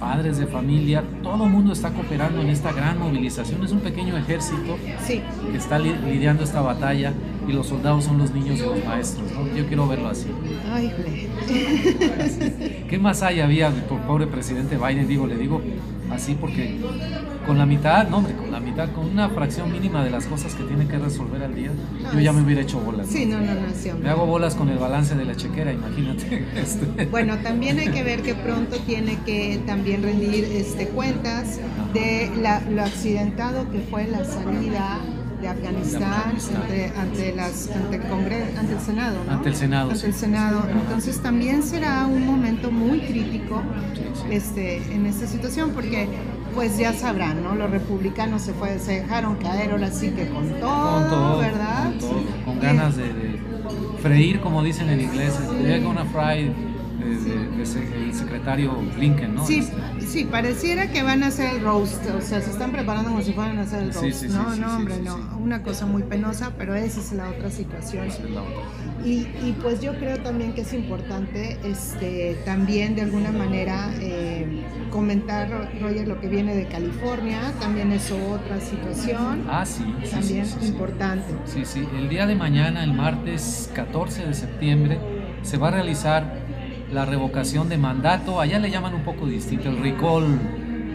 padres 0.00 0.38
de 0.38 0.46
familia, 0.46 1.04
todo 1.22 1.44
el 1.44 1.50
mundo 1.50 1.72
está 1.72 1.90
cooperando 1.90 2.40
en 2.40 2.48
esta 2.48 2.72
gran 2.72 2.98
movilización. 2.98 3.62
Es 3.64 3.70
un 3.72 3.80
pequeño 3.80 4.16
ejército 4.16 4.76
Sí, 5.06 5.22
que 5.50 5.56
está 5.58 5.78
li- 5.78 5.94
lidiando 6.10 6.42
esta 6.42 6.60
batalla 6.60 7.12
y 7.48 7.52
los 7.52 7.66
soldados 7.66 8.04
son 8.04 8.18
los 8.18 8.32
niños 8.32 8.58
y 8.58 8.62
los 8.62 8.84
maestros. 8.84 9.30
¿no? 9.32 9.54
Yo 9.56 9.66
quiero 9.66 9.86
verlo 9.88 10.08
así. 10.08 10.26
ay. 10.72 10.92
¿Qué 12.88 12.98
más 12.98 13.22
hay 13.22 13.40
había 13.40 13.70
por 13.88 14.00
pobre 14.02 14.26
presidente 14.26 14.76
Biden? 14.76 15.06
Digo, 15.08 15.26
le 15.26 15.36
digo 15.36 15.60
así 16.10 16.36
porque 16.38 16.76
con 17.46 17.58
la 17.58 17.66
mitad, 17.66 18.08
no 18.08 18.18
hombre, 18.18 18.34
con 18.34 18.50
la 18.50 18.60
mitad, 18.60 18.90
con 18.92 19.06
una 19.06 19.28
fracción 19.28 19.70
mínima 19.72 20.02
de 20.04 20.10
las 20.10 20.26
cosas 20.26 20.54
que 20.54 20.62
tiene 20.64 20.86
que 20.86 20.98
resolver 20.98 21.42
al 21.42 21.54
día, 21.54 21.70
yo 22.12 22.20
ya 22.20 22.32
me 22.32 22.42
hubiera 22.42 22.62
hecho 22.62 22.78
bolas. 22.80 23.06
Sí, 23.08 23.26
no, 23.26 23.38
no, 23.38 23.54
no, 23.54 23.60
sí, 23.74 23.90
Me 24.02 24.08
hago 24.08 24.24
bolas 24.26 24.54
con 24.54 24.68
el 24.70 24.78
balance 24.78 25.14
de 25.14 25.24
la 25.24 25.36
chequera, 25.36 25.72
imagínate. 25.72 26.44
Este, 26.54 27.06
Bueno, 27.06 27.36
también 27.38 27.78
hay 27.78 27.88
que 27.88 28.02
ver 28.02 28.22
que 28.22 28.34
pronto 28.34 28.76
tiene 28.86 29.18
que 29.26 29.60
también 29.66 30.02
rendir 30.02 30.44
este, 30.44 30.88
cuentas 30.88 31.58
de 31.92 32.30
la- 32.40 32.60
lo 32.70 32.82
accidentado 32.82 33.70
que 33.70 33.80
fue 33.80 34.06
la 34.06 34.24
salida 34.24 35.00
de 35.44 35.50
Afganistán, 35.50 36.34
ante, 36.56 36.92
ante 36.96 37.32
las, 37.34 37.68
ante, 37.70 37.96
el 37.96 38.02
Congreso, 38.02 38.58
ante 38.58 38.72
el 38.72 38.80
Senado. 38.80 39.24
¿no? 39.26 39.32
Ante 39.32 39.48
el 39.50 39.54
Senado, 39.56 39.88
Ante 39.90 40.00
sí. 40.00 40.06
el 40.06 40.14
Senado. 40.14 40.66
Entonces 40.70 41.20
también 41.20 41.62
será 41.62 42.06
un 42.06 42.24
momento 42.26 42.70
muy 42.70 43.00
crítico 43.00 43.62
Sí, 43.94 44.00
sí. 44.14 44.26
este, 44.30 44.76
en 44.94 45.06
esta 45.06 45.26
situación 45.26 45.70
porque 45.70 46.08
pues 46.54 46.78
ya 46.78 46.92
sabrán, 46.92 47.42
¿no? 47.42 47.54
Los 47.54 47.70
republicanos 47.70 48.42
se, 48.42 48.52
fue, 48.54 48.78
se 48.78 49.00
dejaron 49.00 49.36
caer 49.36 49.72
ahora 49.72 49.90
sí 49.90 50.10
que 50.10 50.28
con 50.28 50.48
todo, 50.60 51.00
con 51.00 51.10
todo, 51.10 51.38
¿verdad? 51.38 51.84
con, 51.90 51.98
todo, 51.98 52.22
con 52.44 52.60
ganas 52.60 52.96
de, 52.96 53.12
de 53.12 53.40
freír, 54.00 54.40
como 54.40 54.62
dicen 54.62 54.88
en 54.88 55.00
inglés, 55.00 55.34
they're 55.62 55.80
gonna 55.84 56.04
fry, 56.06 56.52
de, 56.98 57.62
el 58.06 58.14
secretario 58.14 58.74
Blinken, 58.96 59.34
¿no? 59.34 59.46
Sí, 59.46 59.58
Este, 59.58 60.06
sí, 60.06 60.24
pareciera 60.24 60.90
que 60.90 61.02
van 61.02 61.22
a 61.22 61.28
hacer 61.28 61.54
el 61.56 61.62
roast, 61.62 62.04
o 62.10 62.20
sea, 62.20 62.40
se 62.40 62.50
están 62.50 62.72
preparando 62.72 63.10
como 63.10 63.22
si 63.22 63.32
fueran 63.32 63.58
a 63.58 63.62
hacer 63.62 63.82
el 63.84 63.92
roast. 63.92 64.04
sí, 64.04 64.12
sí, 64.12 64.28
no, 64.28 64.54
sí, 64.54 64.60
no, 64.60 64.76
hombre, 64.76 64.98
no. 65.02 65.16
Una 65.38 65.62
cosa 65.62 65.86
muy 65.86 66.02
penosa, 66.02 66.52
pero 66.56 66.74
esa 66.74 67.00
es 67.00 67.12
la 67.12 67.28
otra 67.30 67.50
situación. 67.50 68.06
es 68.06 68.20
la 68.30 68.42
otra. 68.42 68.62
Y, 69.04 69.26
y 69.44 69.56
pues 69.60 69.80
yo 69.80 69.94
creo 69.98 70.18
también 70.20 70.54
que 70.54 70.62
es 70.62 70.72
importante 70.72 71.58
este, 71.64 72.38
también 72.44 72.94
de 72.94 73.02
alguna 73.02 73.32
manera 73.32 73.90
eh, 74.00 74.62
comentar, 74.90 75.50
Roger, 75.80 76.08
lo 76.08 76.20
que 76.20 76.28
viene 76.28 76.54
de 76.54 76.66
California, 76.66 77.52
también 77.60 77.92
es 77.92 78.10
otra 78.10 78.60
situación, 78.60 79.44
Ah, 79.50 79.66
sí, 79.66 79.84
también 80.10 80.46
importante. 80.62 81.26
Sí, 81.44 81.64
sí. 81.64 81.86
El 81.98 82.08
día 82.08 82.26
de 82.26 82.34
mañana, 82.34 82.82
el 82.82 82.94
martes 82.94 83.70
14 83.74 84.26
de 84.26 84.34
septiembre, 84.34 84.98
se 85.42 85.58
va 85.58 85.68
a 85.68 85.72
realizar 85.72 86.43
la 86.94 87.04
revocación 87.04 87.68
de 87.68 87.76
mandato. 87.76 88.40
Allá 88.40 88.58
le 88.58 88.70
llaman 88.70 88.94
un 88.94 89.02
poco 89.02 89.26
distinto, 89.26 89.68
el 89.68 89.78
recall, 89.78 90.24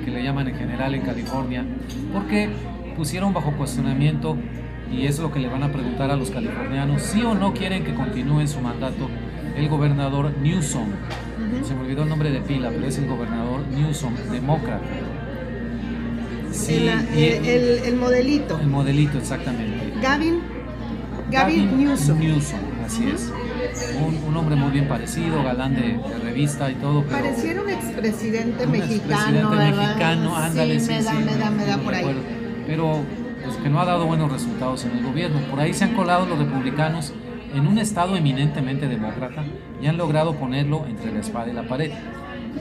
que 0.06 0.12
le 0.12 0.24
llaman 0.24 0.48
en 0.48 0.56
general 0.56 0.96
en 0.96 1.02
California, 1.02 1.66
porque 2.14 2.50
pusieron 2.96 3.34
bajo 3.34 3.52
cuestionamiento, 3.52 4.38
y 4.92 5.06
es 5.06 5.20
lo 5.20 5.32
que 5.32 5.40
le 5.40 5.48
van 5.50 5.62
a 5.64 5.72
preguntar 5.72 6.10
a 6.10 6.16
los 6.16 6.32
californianos, 6.32 7.02
si 7.04 7.22
o 7.22 7.36
no 7.36 7.54
quieren 7.54 7.84
que 7.84 7.94
continúe 7.94 8.48
su 8.48 8.60
mandato 8.62 9.10
el 9.56 9.68
gobernador 9.68 10.32
Newsom. 10.42 10.88
Se 11.64 11.76
me 11.76 11.82
olvidó 11.82 12.04
el 12.04 12.10
nombre 12.10 12.32
de 12.32 12.40
pila, 12.40 12.70
pero 12.70 12.86
es 12.88 12.98
el 12.98 13.08
gobernador 13.08 13.62
Newsom, 13.76 14.14
demócrata. 14.32 14.82
Sí, 16.52 16.76
el, 16.88 17.18
y- 17.18 17.24
el- 17.26 17.46
el- 17.46 17.80
el 17.86 17.96
modelito, 17.96 18.58
el 18.60 18.68
modelito, 18.68 19.18
exactamente. 19.18 19.94
Gavin, 20.02 20.40
Gavin 21.32 21.78
Newsom. 21.78 22.20
Newsom, 22.20 22.60
así 22.86 23.04
es. 23.14 23.32
Un, 24.06 24.24
un 24.30 24.38
hombre 24.38 24.56
muy 24.56 24.72
bien 24.72 24.88
parecido, 24.88 25.44
galán 25.44 25.76
de, 25.76 25.82
de 25.98 26.20
revista 26.24 26.70
y 26.72 26.76
todo, 26.76 27.04
pero 27.04 27.18
Pareciera 27.20 27.62
un 27.62 27.70
expresidente 27.70 28.66
un 28.66 28.72
mexicano, 28.72 29.16
expresidente 29.16 29.56
mexicano, 29.58 30.36
ándale, 30.36 30.80
sí, 30.80 30.86
sí, 30.86 30.92
me 30.94 31.04
da, 31.04 31.12
sí, 31.12 31.18
me 31.24 31.36
da, 31.36 31.50
me 31.52 31.66
da 31.66 31.78
no 31.78 31.84
por 31.84 31.94
ahí. 31.94 32.00
recuerdo. 32.06 32.22
Pero 32.68 33.00
pues, 33.44 33.56
que 33.58 33.70
no 33.70 33.80
ha 33.82 33.86
dado 33.86 34.06
buenos 34.06 34.32
resultados 34.32 34.86
en 34.86 34.98
el 34.98 35.04
gobierno. 35.04 35.40
Por 35.50 35.60
ahí 35.60 35.74
se 35.74 35.84
han 35.86 35.94
colado 35.94 36.26
los 36.26 36.38
republicanos 36.40 37.14
en 37.54 37.68
un 37.68 37.78
estado 37.80 38.16
eminentemente 38.16 38.88
demócrata 38.88 39.44
y 39.82 39.88
han 39.88 39.98
logrado 39.98 40.36
ponerlo 40.36 40.86
entre 40.88 41.12
la 41.12 41.20
espada 41.20 41.50
y 41.50 41.54
la 41.54 41.64
pared. 41.68 41.92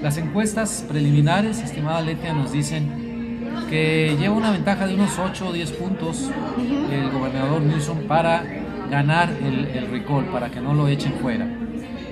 Las 0.02 0.16
encuestas 0.16 0.84
preliminares, 0.88 1.60
estimada 1.60 2.00
Letia, 2.00 2.32
nos 2.32 2.52
dicen 2.52 3.08
que 3.68 4.16
lleva 4.18 4.34
una 4.34 4.50
ventaja 4.50 4.86
de 4.86 4.94
unos 4.94 5.18
8 5.18 5.48
o 5.48 5.52
10 5.52 5.72
puntos 5.72 6.30
el 6.90 7.10
gobernador 7.10 7.60
Newsom 7.60 8.06
para 8.06 8.42
ganar 8.90 9.30
el, 9.42 9.66
el 9.66 9.90
recall, 9.90 10.26
para 10.26 10.50
que 10.50 10.60
no 10.60 10.74
lo 10.74 10.88
echen 10.88 11.12
fuera. 11.20 11.46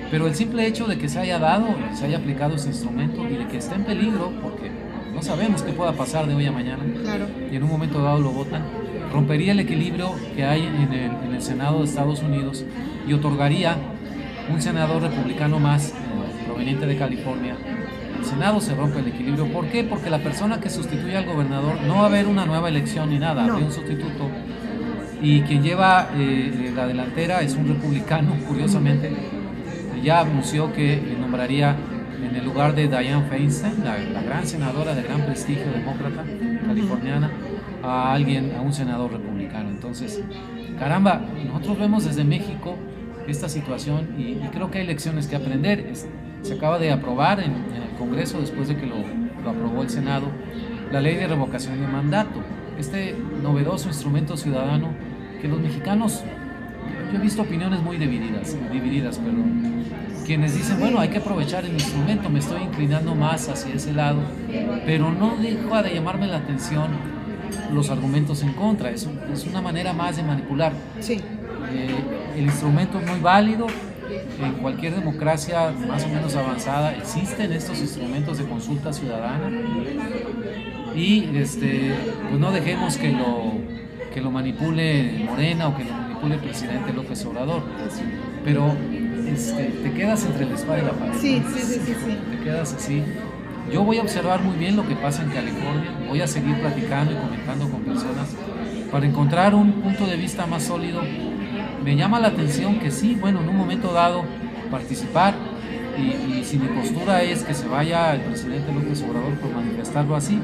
Pero 0.09 0.27
el 0.27 0.35
simple 0.35 0.65
hecho 0.65 0.85
de 0.87 0.97
que 0.97 1.09
se 1.09 1.19
haya 1.19 1.37
dado, 1.39 1.67
se 1.93 2.05
haya 2.05 2.17
aplicado 2.17 2.55
ese 2.55 2.69
instrumento 2.69 3.27
y 3.27 3.35
de 3.35 3.47
que 3.47 3.57
esté 3.57 3.75
en 3.75 3.83
peligro, 3.83 4.31
porque 4.41 4.71
no 5.13 5.21
sabemos 5.21 5.63
qué 5.63 5.73
pueda 5.73 5.91
pasar 5.93 6.27
de 6.27 6.35
hoy 6.35 6.45
a 6.45 6.51
mañana, 6.51 6.83
Claro. 7.03 7.25
y 7.51 7.55
en 7.55 7.63
un 7.63 7.69
momento 7.69 8.01
dado 8.01 8.19
lo 8.19 8.31
votan, 8.31 8.61
rompería 9.11 9.51
el 9.51 9.59
equilibrio 9.59 10.11
que 10.35 10.45
hay 10.45 10.61
en 10.65 10.93
el, 10.93 11.11
en 11.25 11.33
el 11.35 11.41
Senado 11.41 11.79
de 11.79 11.85
Estados 11.85 12.21
Unidos 12.21 12.63
y 13.07 13.13
otorgaría 13.13 13.75
un 14.53 14.61
senador 14.61 15.01
republicano 15.01 15.59
más 15.59 15.89
eh, 15.89 15.93
proveniente 16.45 16.85
de 16.85 16.95
California. 16.97 17.55
El 18.19 18.25
Senado 18.25 18.61
se 18.61 18.73
rompe 18.75 18.99
el 18.99 19.07
equilibrio. 19.07 19.45
¿Por 19.51 19.65
qué? 19.67 19.83
Porque 19.83 20.09
la 20.09 20.19
persona 20.19 20.59
que 20.61 20.69
sustituye 20.69 21.17
al 21.17 21.25
gobernador 21.25 21.75
no 21.85 21.95
va 21.95 22.03
a 22.03 22.05
haber 22.07 22.27
una 22.27 22.45
nueva 22.45 22.69
elección 22.69 23.09
ni 23.09 23.19
nada, 23.19 23.45
No. 23.45 23.53
habría 23.53 23.67
un 23.67 23.73
sustituto. 23.73 24.29
Y 25.21 25.41
quien 25.41 25.63
lleva 25.63 26.09
eh, 26.15 26.71
la 26.75 26.87
delantera 26.87 27.41
es 27.41 27.55
un 27.55 27.67
republicano, 27.67 28.35
curiosamente. 28.47 29.11
Ya 30.03 30.21
anunció 30.21 30.71
que 30.71 31.01
nombraría 31.19 31.75
en 32.23 32.35
el 32.35 32.45
lugar 32.45 32.75
de 32.75 32.87
Dianne 32.87 33.27
Feinstein, 33.29 33.83
la, 33.83 34.21
gran 34.21 34.45
senadora 34.45 34.93
de 34.93 35.03
gran 35.03 35.21
prestigio 35.25 35.65
demócrata 35.71 36.23
californiana, 36.65 37.31
a 37.83 38.13
alguien, 38.13 38.53
a 38.55 38.61
un 38.61 38.73
senador 38.73 39.11
republicano. 39.11 39.69
Entonces, 39.69 40.21
caramba, 40.79 41.21
nosotros 41.47 41.79
vemos 41.79 42.05
desde 42.05 42.23
México 42.23 42.75
esta 43.27 43.49
situación 43.49 44.15
y, 44.17 44.35
creo 44.49 44.71
que 44.71 44.79
hay 44.79 44.87
lecciones 44.87 45.27
que 45.27 45.35
aprender. 45.35 45.91
Se 46.41 46.53
acaba 46.53 46.79
de 46.79 46.91
aprobar 46.91 47.39
en, 47.39 47.51
el 47.51 47.97
Congreso, 47.97 48.39
después 48.39 48.67
de 48.67 48.77
que 48.77 48.85
lo 48.85 49.49
aprobó 49.49 49.81
el 49.81 49.89
Senado, 49.89 50.27
la 50.91 51.01
ley 51.01 51.15
de 51.15 51.27
revocación 51.27 51.81
de 51.81 51.87
mandato. 51.87 52.41
Este 52.77 53.15
novedoso 53.41 53.87
instrumento 53.87 54.37
ciudadano 54.37 54.91
que 55.41 55.47
los 55.47 55.59
mexicanos, 55.59 56.23
yo 57.11 57.19
he 57.19 57.21
visto 57.21 57.41
opiniones 57.41 57.81
muy 57.81 57.97
divididas, 57.97 58.55
divididas, 58.71 59.19
pero 59.19 59.37
quienes 60.25 60.55
dicen, 60.55 60.79
bueno, 60.79 60.99
hay 60.99 61.09
que 61.09 61.17
aprovechar 61.17 61.65
el 61.65 61.73
instrumento, 61.73 62.29
me 62.29 62.39
estoy 62.39 62.63
inclinando 62.63 63.15
más 63.15 63.47
hacia 63.47 63.73
ese 63.73 63.93
lado, 63.93 64.21
pero 64.85 65.11
no 65.11 65.37
deja 65.37 65.83
de 65.83 65.93
llamarme 65.93 66.27
la 66.27 66.37
atención 66.37 66.91
los 67.73 67.89
argumentos 67.89 68.43
en 68.43 68.53
contra, 68.53 68.91
es, 68.91 69.07
es 69.31 69.45
una 69.45 69.61
manera 69.61 69.93
más 69.93 70.17
de 70.17 70.23
manipular. 70.23 70.73
Sí. 70.99 71.21
Eh, 71.71 71.95
el 72.37 72.43
instrumento 72.43 72.99
es 72.99 73.09
muy 73.09 73.19
válido, 73.19 73.67
en 74.41 74.53
cualquier 74.53 74.95
democracia 74.95 75.71
más 75.87 76.03
o 76.05 76.07
menos 76.07 76.35
avanzada 76.35 76.95
existen 76.95 77.51
estos 77.51 77.79
instrumentos 77.79 78.37
de 78.37 78.45
consulta 78.45 78.93
ciudadana 78.93 79.51
y 80.95 81.29
este, 81.35 81.93
pues 82.29 82.39
no 82.39 82.51
dejemos 82.51 82.97
que 82.97 83.11
lo, 83.11 83.53
que 84.17 84.21
lo 84.23 84.31
manipule 84.31 85.25
Morena 85.29 85.67
o 85.67 85.77
que 85.77 85.83
lo 85.83 85.93
manipule 85.93 86.35
el 86.35 86.41
presidente 86.41 86.91
López 86.91 87.23
Obrador, 87.27 87.61
pero 88.43 88.75
este, 89.31 89.65
te 89.83 89.93
quedas 89.93 90.25
entre 90.25 90.45
la 90.45 90.55
espada 90.55 90.79
y 90.79 90.85
la 90.85 90.91
pared. 90.93 91.13
Sí, 91.21 91.43
sí, 91.53 91.59
sí, 91.59 91.79
sí, 91.85 91.93
sí. 92.03 92.17
Te 92.31 92.43
quedas 92.43 92.73
así. 92.73 93.03
Yo 93.71 93.83
voy 93.83 93.99
a 93.99 94.01
observar 94.01 94.41
muy 94.41 94.57
bien 94.57 94.75
lo 94.75 94.87
que 94.87 94.95
pasa 94.95 95.21
en 95.21 95.29
California, 95.29 95.91
voy 96.09 96.19
a 96.21 96.25
seguir 96.25 96.59
platicando 96.59 97.11
y 97.11 97.15
comentando 97.15 97.69
con 97.69 97.81
personas 97.81 98.35
para 98.91 99.05
encontrar 99.05 99.53
un 99.53 99.71
punto 99.73 100.07
de 100.07 100.15
vista 100.15 100.47
más 100.47 100.63
sólido. 100.63 101.03
Me 101.83 101.95
llama 101.95 102.19
la 102.19 102.29
atención 102.29 102.79
que 102.79 102.89
sí, 102.89 103.15
bueno, 103.21 103.41
en 103.41 103.49
un 103.49 103.55
momento 103.55 103.93
dado 103.93 104.25
participar 104.71 105.35
y, 105.95 106.39
y 106.39 106.43
si 106.43 106.57
mi 106.57 106.69
postura 106.69 107.21
es 107.21 107.43
que 107.43 107.53
se 107.53 107.67
vaya 107.67 108.15
el 108.15 108.21
presidente 108.21 108.73
López 108.73 108.99
Obrador 109.03 109.33
por 109.35 109.53
manifestarlo 109.53 110.15
así, 110.15 110.39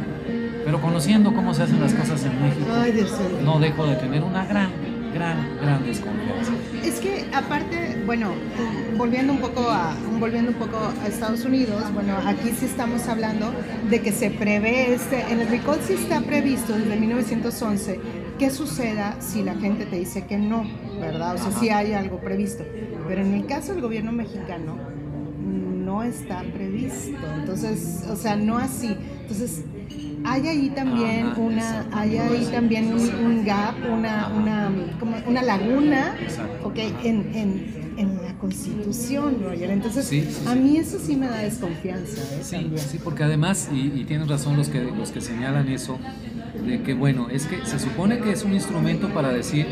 pero 0.63 0.81
conociendo 0.81 1.33
cómo 1.33 1.53
se 1.53 1.63
hacen 1.63 1.79
las 1.81 1.93
cosas 1.93 2.23
en 2.25 2.41
México, 2.41 2.65
Ay, 2.73 3.05
no 3.43 3.59
dejo 3.59 3.85
de 3.85 3.95
tener 3.95 4.23
una 4.23 4.45
gran, 4.45 4.69
gran, 5.13 5.57
gran 5.61 5.85
desconfianza. 5.85 6.51
Es 6.83 6.99
que 6.99 7.25
aparte, 7.33 8.01
bueno, 8.05 8.31
volviendo 8.97 9.33
un 9.33 9.39
poco 9.39 9.69
a 9.69 9.95
volviendo 10.19 10.51
un 10.51 10.57
poco 10.57 10.77
a 11.03 11.07
Estados 11.07 11.43
Unidos, 11.45 11.83
bueno, 11.93 12.15
aquí 12.25 12.49
sí 12.57 12.65
estamos 12.65 13.07
hablando 13.07 13.53
de 13.89 14.01
que 14.01 14.11
se 14.11 14.29
prevé 14.29 14.93
este, 14.93 15.21
en 15.31 15.41
el 15.41 15.47
recall 15.49 15.79
sí 15.85 15.93
está 15.93 16.21
previsto 16.21 16.73
desde 16.73 16.95
1911 16.95 17.99
qué 18.39 18.49
suceda 18.49 19.17
si 19.19 19.43
la 19.43 19.55
gente 19.55 19.85
te 19.85 19.97
dice 19.97 20.25
que 20.25 20.37
no, 20.37 20.65
¿verdad? 20.99 21.35
O 21.35 21.37
sea, 21.37 21.47
Ajá. 21.47 21.59
sí 21.59 21.69
hay 21.69 21.93
algo 21.93 22.19
previsto. 22.19 22.63
Pero 23.07 23.21
en 23.21 23.33
el 23.33 23.45
caso 23.45 23.73
del 23.73 23.81
gobierno 23.81 24.11
mexicano 24.11 24.77
no 25.93 26.03
está 26.03 26.43
previsto. 26.53 27.19
Entonces, 27.37 28.05
o 28.09 28.15
sea, 28.15 28.35
no 28.35 28.57
así. 28.57 28.92
Entonces, 29.33 29.63
hay 30.23 30.47
ahí 30.47 30.69
también 30.75 31.25
Ajá, 31.27 31.41
una, 31.41 31.87
hay 31.91 32.17
ahí 32.17 32.47
también 32.51 32.93
un, 32.93 32.99
un 33.25 33.43
gap, 33.45 33.73
una, 33.91 34.29
una, 34.29 34.71
como 34.99 35.17
una 35.27 35.41
laguna, 35.41 36.15
Exacto. 36.21 36.67
ok, 36.67 36.77
en, 37.03 37.31
en, 37.33 37.93
en 37.97 38.15
la 38.23 38.33
constitución, 38.37 39.37
Roger. 39.43 39.71
Entonces, 39.71 40.05
Sí, 40.05 40.21
sí, 40.21 40.47
a 40.47 40.53
mí 40.53 40.77
eso 40.77 40.99
sí 40.99 41.15
me 41.15 41.27
da 41.27 41.37
desconfianza, 41.39 42.21
¿eh? 42.21 42.39
Sí, 42.43 42.55
También. 42.57 42.77
sí, 42.77 42.99
porque 43.03 43.23
además, 43.23 43.69
y, 43.73 43.87
y 43.99 44.03
tienes 44.05 44.27
razón 44.27 44.55
los 44.55 44.69
que, 44.69 44.81
los 44.83 45.09
que 45.11 45.19
señalan 45.19 45.67
eso, 45.67 45.97
de 46.63 46.83
que 46.83 46.93
bueno, 46.93 47.29
es 47.31 47.47
que 47.47 47.65
se 47.65 47.79
supone 47.79 48.19
que 48.19 48.31
es 48.31 48.43
un 48.43 48.53
instrumento 48.53 49.09
para 49.09 49.29
decir, 49.29 49.65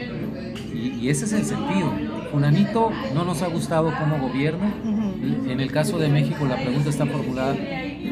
y, 0.73 0.89
y 1.05 1.09
ese 1.09 1.25
es 1.25 1.33
el 1.33 1.45
sentido, 1.45 1.91
Fulanito 2.31 2.89
no 3.13 3.25
nos 3.25 3.41
ha 3.43 3.47
gustado 3.47 3.93
como 3.99 4.17
gobierno, 4.19 4.71
en 5.47 5.59
el 5.59 5.71
caso 5.71 5.99
de 5.99 6.09
México 6.09 6.45
la 6.47 6.55
pregunta 6.55 6.89
está 6.89 7.05
formulada, 7.05 7.55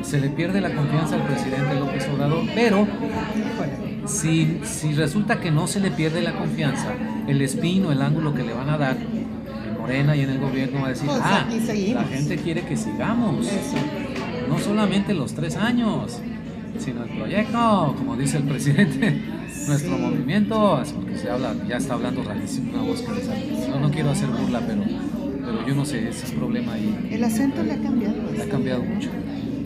se 0.04 0.20
le 0.20 0.30
pierde 0.30 0.62
la 0.62 0.74
confianza 0.74 1.16
al 1.16 1.24
presidente 1.24 1.76
López 1.80 2.08
Obrador, 2.14 2.44
pero 2.56 2.88
si, 4.06 4.60
si 4.64 4.94
resulta 4.94 5.40
que 5.40 5.52
no 5.52 5.68
se 5.68 5.80
le 5.80 5.92
pierde 5.92 6.22
la 6.22 6.34
confianza, 6.34 6.88
el 7.28 7.42
espino, 7.42 7.92
el 7.92 8.02
ángulo 8.02 8.34
que 8.34 8.44
le 8.44 8.54
van 8.54 8.70
a 8.70 8.78
dar 8.78 8.98
en 8.98 9.78
Morena 9.80 10.16
y 10.16 10.22
en 10.22 10.30
el 10.32 10.40
gobierno 10.40 10.82
va 10.82 10.88
a 10.88 10.90
decir, 10.90 11.06
Pues 11.08 11.20
ah, 11.24 11.46
aquí 11.48 11.60
seguimos". 11.60 12.04
la 12.04 12.08
gente 12.10 12.38
quiere 12.38 12.62
que 12.62 12.76
sigamos 12.78 13.46
Eso. 13.48 13.76
no 14.48 14.58
solamente 14.60 15.14
los 15.14 15.34
tres 15.34 15.56
años, 15.58 16.20
sino 16.80 17.04
el 17.04 17.10
proyecto, 17.10 17.94
como 17.98 18.16
dice 18.16 18.38
el 18.38 18.44
presidente, 18.44 19.22
nuestro 19.68 19.96
Sí. 19.96 20.02
movimiento, 20.02 20.82
porque 20.96 21.18
se 21.18 21.30
habla, 21.30 21.54
ya 21.68 21.78
está 21.78 21.94
hablando 21.96 22.24
rarísimo, 22.24 22.72
una 22.74 22.84
voz 22.84 23.02
que 23.02 23.22
sale. 23.22 23.70
No, 23.70 23.80
no 23.82 23.92
quiero 23.92 24.10
hacer 24.12 24.30
burla, 24.30 24.62
pero, 24.66 24.82
pero 25.46 25.68
yo 25.68 25.76
no 25.76 25.86
sé, 25.86 26.08
ese 26.10 26.26
es 26.26 26.32
problema 26.32 26.74
ahí. 26.74 27.10
El 27.12 27.24
acento 27.24 27.62
le 27.64 27.74
ha 27.74 27.78
cambiado. 27.82 28.16
Ha 28.44 28.50
cambiado 28.50 28.84
mucho. 28.84 29.10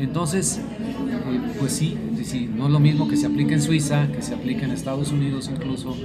Entonces, 0.03 0.59
eh, 0.59 1.39
pues 1.59 1.71
sí, 1.73 1.97
sí, 2.23 2.49
no 2.55 2.65
es 2.65 2.71
lo 2.71 2.79
mismo 2.79 3.07
que 3.07 3.15
se 3.17 3.25
aplique 3.27 3.53
en 3.53 3.61
Suiza, 3.61 4.07
que 4.11 4.21
se 4.21 4.33
aplique 4.33 4.65
en 4.65 4.71
Estados 4.71 5.11
Unidos 5.11 5.49
incluso, 5.53 5.95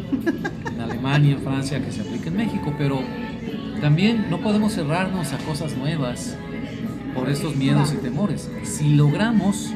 en 0.72 0.80
Alemania, 0.80 1.32
en 1.32 1.40
Francia, 1.40 1.84
que 1.84 1.90
se 1.92 2.02
aplique 2.02 2.28
en 2.28 2.36
México, 2.36 2.72
pero 2.78 3.00
también 3.80 4.26
no 4.30 4.38
podemos 4.40 4.72
cerrarnos 4.74 5.32
a 5.32 5.38
cosas 5.38 5.76
nuevas 5.76 6.36
por 7.14 7.28
estos 7.28 7.56
miedos 7.56 7.92
y 7.92 7.96
temores. 7.96 8.48
Si 8.64 8.94
logramos, 8.94 9.72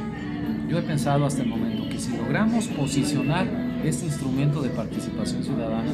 yo 0.69 0.79
he 0.79 0.83
pensado 0.83 1.27
hasta 1.27 1.43
el 1.43 1.49
momento 1.49 1.89
que 1.89 1.99
si 1.99 2.17
logramos 2.17 2.67
posicionar 2.69 3.47
este 3.85 4.07
instrumento 4.07 4.63
de 4.63 4.71
participación 4.71 5.43
ciudadana, 5.43 5.91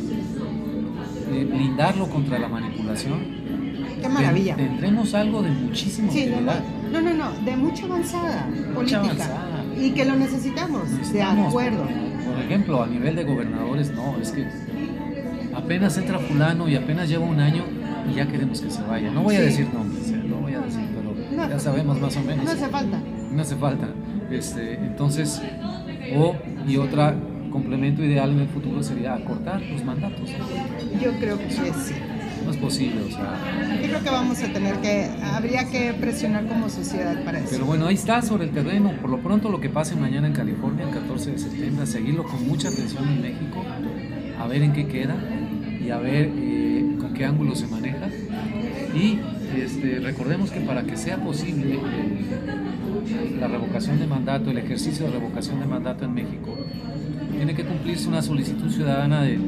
eh, 1.32 1.44
blindarlo 1.50 2.08
contra 2.08 2.38
la 2.38 2.48
manipulación, 2.48 3.20
Qué 4.02 4.08
maravilla. 4.08 4.54
ten- 4.56 4.68
tendremos 4.68 5.14
algo 5.14 5.42
de 5.42 5.50
muchísima 5.50 6.10
Sí, 6.12 6.26
no, 6.92 7.00
no, 7.00 7.14
no, 7.14 7.30
de 7.44 7.56
mucha 7.56 7.84
avanzada 7.84 8.46
política. 8.74 9.00
avanzada. 9.00 9.64
Y 9.80 9.90
que 9.92 10.04
lo 10.04 10.16
necesitamos, 10.16 11.12
de 11.12 11.22
acuerdo. 11.22 11.84
Por 11.84 12.42
ejemplo, 12.44 12.82
a 12.82 12.86
nivel 12.86 13.14
de 13.16 13.24
gobernadores, 13.24 13.90
no, 13.92 14.18
es 14.18 14.32
que 14.32 14.46
apenas 15.54 15.96
entra 15.98 16.18
fulano 16.18 16.68
y 16.68 16.76
apenas 16.76 17.08
lleva 17.08 17.24
un 17.24 17.40
año 17.40 17.64
y 18.10 18.14
ya 18.14 18.26
queremos 18.26 18.60
que 18.60 18.70
se 18.70 18.82
vaya. 18.82 19.10
No 19.10 19.22
voy 19.22 19.36
a 19.36 19.40
decir 19.40 19.68
nombres, 19.72 20.10
eh, 20.10 20.22
no 20.26 20.36
voy 20.36 20.54
a 20.54 20.60
decir, 20.60 20.80
pero 20.94 21.14
No. 21.36 21.48
ya 21.48 21.58
sabemos 21.58 22.00
más 22.00 22.16
o 22.16 22.20
menos. 22.22 22.44
No 22.44 22.50
hace 22.50 22.68
falta. 22.68 23.00
No 23.32 23.42
hace 23.42 23.56
falta. 23.56 23.88
Este, 24.30 24.74
entonces, 24.74 25.40
o 26.16 26.34
y 26.66 26.76
otra 26.76 27.14
complemento 27.50 28.02
ideal 28.04 28.30
en 28.32 28.40
el 28.40 28.48
futuro 28.48 28.82
sería 28.82 29.14
acortar 29.14 29.60
los 29.62 29.82
mandatos. 29.84 30.28
Yo 31.00 31.12
creo 31.18 31.38
que 31.38 31.50
sí. 31.50 31.94
No 32.44 32.50
es 32.50 32.56
posible, 32.56 33.02
o 33.02 33.10
sea. 33.10 33.34
Yo 33.82 33.88
creo 33.88 34.02
que 34.02 34.10
vamos 34.10 34.42
a 34.42 34.52
tener 34.52 34.76
que, 34.76 35.10
habría 35.22 35.68
que 35.68 35.92
presionar 35.94 36.46
como 36.46 36.68
sociedad 36.68 37.22
para 37.24 37.38
eso. 37.40 37.48
Pero 37.50 37.66
bueno, 37.66 37.86
ahí 37.86 37.94
está 37.94 38.22
sobre 38.22 38.44
el 38.44 38.50
terreno. 38.50 38.92
Por 39.00 39.10
lo 39.10 39.18
pronto 39.18 39.48
lo 39.50 39.60
que 39.60 39.68
pase 39.68 39.96
mañana 39.96 40.26
en 40.28 40.32
California, 40.32 40.84
el 40.86 40.90
14 40.94 41.32
de 41.32 41.38
septiembre, 41.38 41.82
a 41.82 41.86
seguirlo 41.86 42.24
con 42.24 42.46
mucha 42.46 42.68
atención 42.68 43.06
en 43.08 43.20
México, 43.22 43.64
a 44.40 44.46
ver 44.46 44.62
en 44.62 44.72
qué 44.72 44.86
queda 44.86 45.16
y 45.84 45.90
a 45.90 45.98
ver 45.98 46.30
eh, 46.34 46.96
con 46.98 47.12
qué 47.14 47.24
ángulo 47.24 47.54
se 47.54 47.66
maneja. 47.66 48.08
Y 48.94 49.18
este, 49.56 50.00
recordemos 50.00 50.50
que 50.50 50.60
para 50.60 50.82
que 50.84 50.96
sea 50.96 51.18
posible 51.18 51.74
el- 51.74 53.40
la 53.40 53.48
revocación 53.48 53.98
de 53.98 54.06
mandato, 54.06 54.50
el 54.50 54.58
ejercicio 54.58 55.06
de 55.06 55.12
revocación 55.12 55.60
de 55.60 55.66
mandato 55.66 56.04
en 56.04 56.14
México, 56.14 56.56
tiene 57.36 57.54
que 57.54 57.64
cumplirse 57.64 58.08
una 58.08 58.20
solicitud 58.22 58.70
ciudadana 58.70 59.22
de 59.22 59.38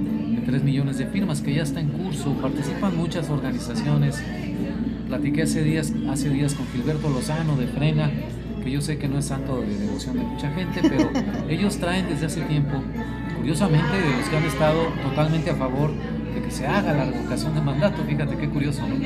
3 0.51 0.65
millones 0.65 0.99
de 0.99 1.07
firmas 1.07 1.43
que 1.43 1.55
ya 1.55 1.63
está 1.63 1.79
en 1.79 1.91
curso. 1.91 2.33
Participan 2.43 2.97
muchas 2.97 3.31
organizaciones. 3.31 4.21
Platiqué 5.07 5.43
hace 5.43 5.63
días, 5.63 5.93
hace 6.11 6.29
días 6.29 6.55
con 6.55 6.67
Gilberto 6.73 7.09
Lozano 7.09 7.55
de 7.57 7.69
Frena, 7.69 8.11
que 8.63 8.69
yo 8.69 8.81
sé 8.81 8.99
que 8.99 9.07
no 9.07 9.19
es 9.21 9.27
santo 9.27 9.61
de 9.61 9.79
devoción 9.79 10.17
de 10.17 10.25
mucha 10.25 10.51
gente, 10.53 10.81
pero 10.83 11.09
ellos 11.49 11.79
traen 11.79 12.09
desde 12.09 12.27
hace 12.27 12.41
tiempo, 12.43 12.83
curiosamente, 13.37 13.97
de 13.97 14.17
los 14.17 14.29
que 14.29 14.37
han 14.37 14.45
estado 14.45 14.87
totalmente 15.05 15.51
a 15.51 15.55
favor 15.55 15.93
de 16.35 16.43
que 16.43 16.51
se 16.51 16.67
haga 16.67 16.95
la 16.95 17.05
revocación 17.05 17.55
de 17.55 17.61
mandato, 17.61 18.03
fíjate 18.03 18.37
qué 18.37 18.49
curioso, 18.49 18.83
¿no? 18.89 18.97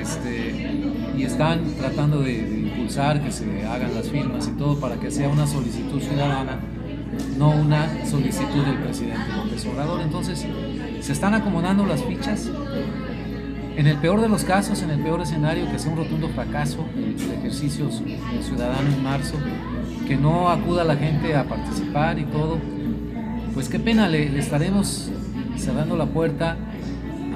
Este, 0.00 0.82
y 1.16 1.22
están 1.22 1.62
tratando 1.78 2.22
de, 2.22 2.42
de 2.42 2.58
impulsar 2.58 3.22
que 3.22 3.30
se 3.30 3.64
hagan 3.64 3.94
las 3.94 4.08
firmas 4.08 4.48
y 4.48 4.58
todo 4.58 4.80
para 4.80 4.96
que 4.96 5.12
sea 5.12 5.28
una 5.28 5.46
solicitud 5.46 6.00
ciudadana, 6.00 6.58
no 7.38 7.50
una 7.50 8.04
solicitud 8.06 8.64
del 8.64 8.78
presidente 8.78 9.32
López 9.36 9.66
Obrador. 9.66 10.00
Entonces, 10.00 10.46
se 11.00 11.12
están 11.12 11.34
acomodando 11.34 11.86
las 11.86 12.02
fichas. 12.02 12.50
En 13.76 13.86
el 13.86 13.98
peor 13.98 14.22
de 14.22 14.28
los 14.28 14.42
casos, 14.42 14.82
en 14.82 14.90
el 14.90 15.00
peor 15.00 15.20
escenario, 15.20 15.70
que 15.70 15.78
sea 15.78 15.92
un 15.92 15.98
rotundo 15.98 16.28
fracaso 16.28 16.86
el, 16.96 17.14
ejercicio 17.38 17.90
ciudadano 18.42 18.88
en 18.88 19.02
marzo, 19.02 19.34
que 20.08 20.16
no 20.16 20.48
acuda 20.48 20.82
la 20.82 20.96
gente 20.96 21.36
a 21.36 21.44
participar 21.44 22.18
y 22.18 22.24
todo, 22.24 22.58
pues 23.52 23.68
qué 23.68 23.78
pena, 23.78 24.08
le, 24.08 24.38
estaremos 24.38 25.10
cerrando 25.58 25.96
la 25.96 26.06
puerta 26.06 26.56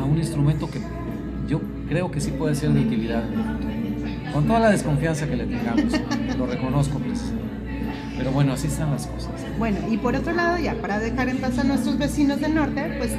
a 0.00 0.04
un 0.04 0.16
instrumento 0.16 0.70
que 0.70 0.80
yo 1.46 1.60
creo 1.88 2.10
que 2.10 2.20
sí 2.20 2.30
puede 2.30 2.54
ser 2.54 2.70
de 2.70 2.80
utilidad. 2.80 3.24
Con 4.32 4.46
toda 4.46 4.60
la 4.60 4.70
desconfianza 4.70 5.26
que 5.26 5.36
le 5.36 5.44
tengamos, 5.44 5.92
lo 6.38 6.46
reconozco 6.46 6.98
precisamente. 6.98 7.49
Pero 8.20 8.32
bueno, 8.32 8.52
así 8.52 8.66
están 8.66 8.90
las 8.90 9.06
cosas. 9.06 9.30
Bueno, 9.58 9.78
y 9.90 9.96
por 9.96 10.14
otro 10.14 10.34
lado, 10.34 10.58
ya 10.58 10.74
para 10.74 10.98
dejar 10.98 11.30
en 11.30 11.38
paz 11.38 11.58
a 11.58 11.64
nuestros 11.64 11.96
vecinos 11.96 12.38
del 12.38 12.54
norte, 12.54 12.94
pues 12.98 13.12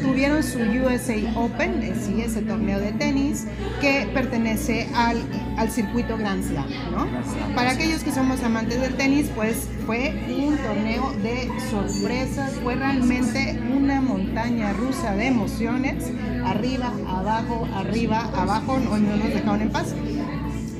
tuvieron 0.00 0.42
su 0.42 0.58
USA 0.60 1.16
Open, 1.36 1.82
eh, 1.82 1.92
sí, 2.00 2.22
ese 2.22 2.40
torneo 2.40 2.80
de 2.80 2.92
tenis 2.92 3.44
que 3.82 4.08
pertenece 4.14 4.88
al, 4.94 5.18
al 5.58 5.70
circuito 5.70 6.16
Grand 6.16 6.42
Slam, 6.42 6.66
¿no? 6.90 7.04
Grand 7.10 7.26
Slam, 7.26 7.54
Para 7.54 7.72
aquellos 7.72 8.02
que 8.02 8.10
somos 8.10 8.42
amantes 8.42 8.80
del 8.80 8.94
tenis, 8.94 9.30
pues 9.34 9.68
fue 9.84 10.14
un 10.30 10.56
torneo 10.56 11.12
de 11.22 11.50
sorpresas, 11.70 12.54
fue 12.62 12.74
realmente 12.74 13.60
una 13.76 14.00
montaña 14.00 14.72
rusa 14.72 15.14
de 15.14 15.26
emociones, 15.26 16.10
arriba, 16.46 16.90
abajo, 17.06 17.68
arriba, 17.74 18.30
abajo, 18.34 18.78
hoy 18.90 19.02
no 19.02 19.14
nos 19.14 19.28
dejaron 19.28 19.60
en 19.60 19.70
paz. 19.70 19.94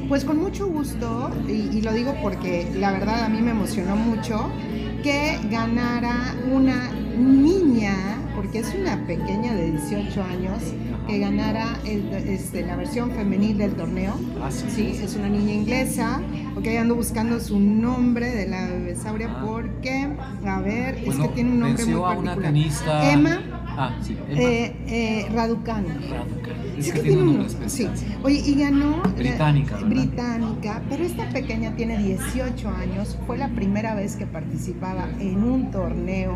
Pues 0.08 0.24
con 0.24 0.38
mucho 0.40 0.66
gusto, 0.68 1.30
y, 1.46 1.76
y 1.76 1.82
lo 1.82 1.92
digo 1.92 2.14
porque 2.22 2.66
la 2.76 2.92
verdad 2.92 3.24
a 3.24 3.28
mí 3.28 3.42
me 3.42 3.50
emocionó 3.50 3.94
mucho, 3.94 4.50
que 5.02 5.38
ganara 5.50 6.34
una 6.50 6.90
niña, 7.18 7.94
porque 8.34 8.60
es 8.60 8.74
una 8.74 8.96
pequeña 9.06 9.52
de 9.54 9.72
18 9.72 10.22
años, 10.24 10.62
que 11.06 11.18
ganara 11.18 11.78
el- 11.84 12.10
este, 12.12 12.64
la 12.64 12.76
versión 12.76 13.10
femenil 13.10 13.58
del 13.58 13.72
torneo. 13.72 14.14
Ah, 14.42 14.50
sí. 14.50 14.64
Sí, 14.74 14.98
es 15.02 15.14
una 15.16 15.28
niña 15.28 15.52
inglesa, 15.52 16.22
ok, 16.56 16.66
ando 16.80 16.94
buscando 16.94 17.38
su 17.38 17.60
nombre 17.60 18.30
de 18.30 18.46
la 18.48 18.66
bebesauria 18.66 19.28
Ah. 19.30 19.42
porque, 19.46 20.08
a 20.46 20.60
ver, 20.60 20.96
es 20.96 21.04
Bueno, 21.06 21.22
que 21.24 21.28
tiene 21.34 21.50
un 21.50 21.60
nombre 21.60 21.84
muy 21.84 21.92
venció 21.94 22.06
a 22.06 22.16
una 22.16 22.34
particular. 22.34 23.04
Emma 23.12 23.40
Ah, 23.80 23.96
sí, 24.02 24.16
eh, 24.30 24.74
eh. 24.88 25.28
Es, 26.78 26.92
que, 26.92 27.00
tiene 27.00 27.18
un 27.22 27.26
nombre 27.26 27.48
sí. 27.48 27.54
especial. 27.56 27.96
sí. 27.96 28.06
Oye, 28.22 28.42
y 28.46 28.54
ganó. 28.54 29.02
Británica, 29.16 29.74
¿verdad? 29.76 29.88
Británica, 29.88 30.82
pero 30.88 31.04
esta 31.04 31.28
pequeña 31.30 31.74
tiene 31.76 31.98
18 31.98 32.68
años. 32.68 33.16
Fue 33.26 33.36
la 33.38 33.48
primera 33.48 33.94
vez 33.94 34.16
que 34.16 34.26
participaba 34.26 35.08
en 35.20 35.42
un 35.42 35.70
torneo 35.70 36.34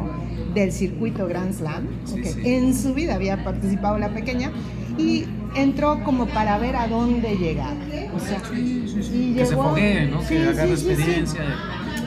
del 0.54 0.72
circuito 0.72 1.26
Grand 1.26 1.52
Slam. 1.54 1.87
Sí. 2.04 2.20
En 2.44 2.75
su 2.75 2.94
vida 2.94 3.14
había 3.14 3.42
participado 3.44 3.99
la 3.99 4.08
pequeña 4.12 4.50
y 4.99 5.25
entró 5.54 6.02
como 6.04 6.26
para 6.26 6.58
ver 6.58 6.76
a 6.76 6.87
dónde 6.88 7.37
llegaba. 7.37 7.75
O 8.14 8.20
sea, 8.20 8.42
y 8.54 9.34
Que 9.34 9.44
se 9.46 9.50
llegó- 9.52 9.70
foguee, 9.70 10.06
¿no? 10.11 10.20
Sí, 10.22 10.34
que 10.34 10.54
sí, 10.54 10.76
sí 10.76 10.90
experiencia. 10.90 11.40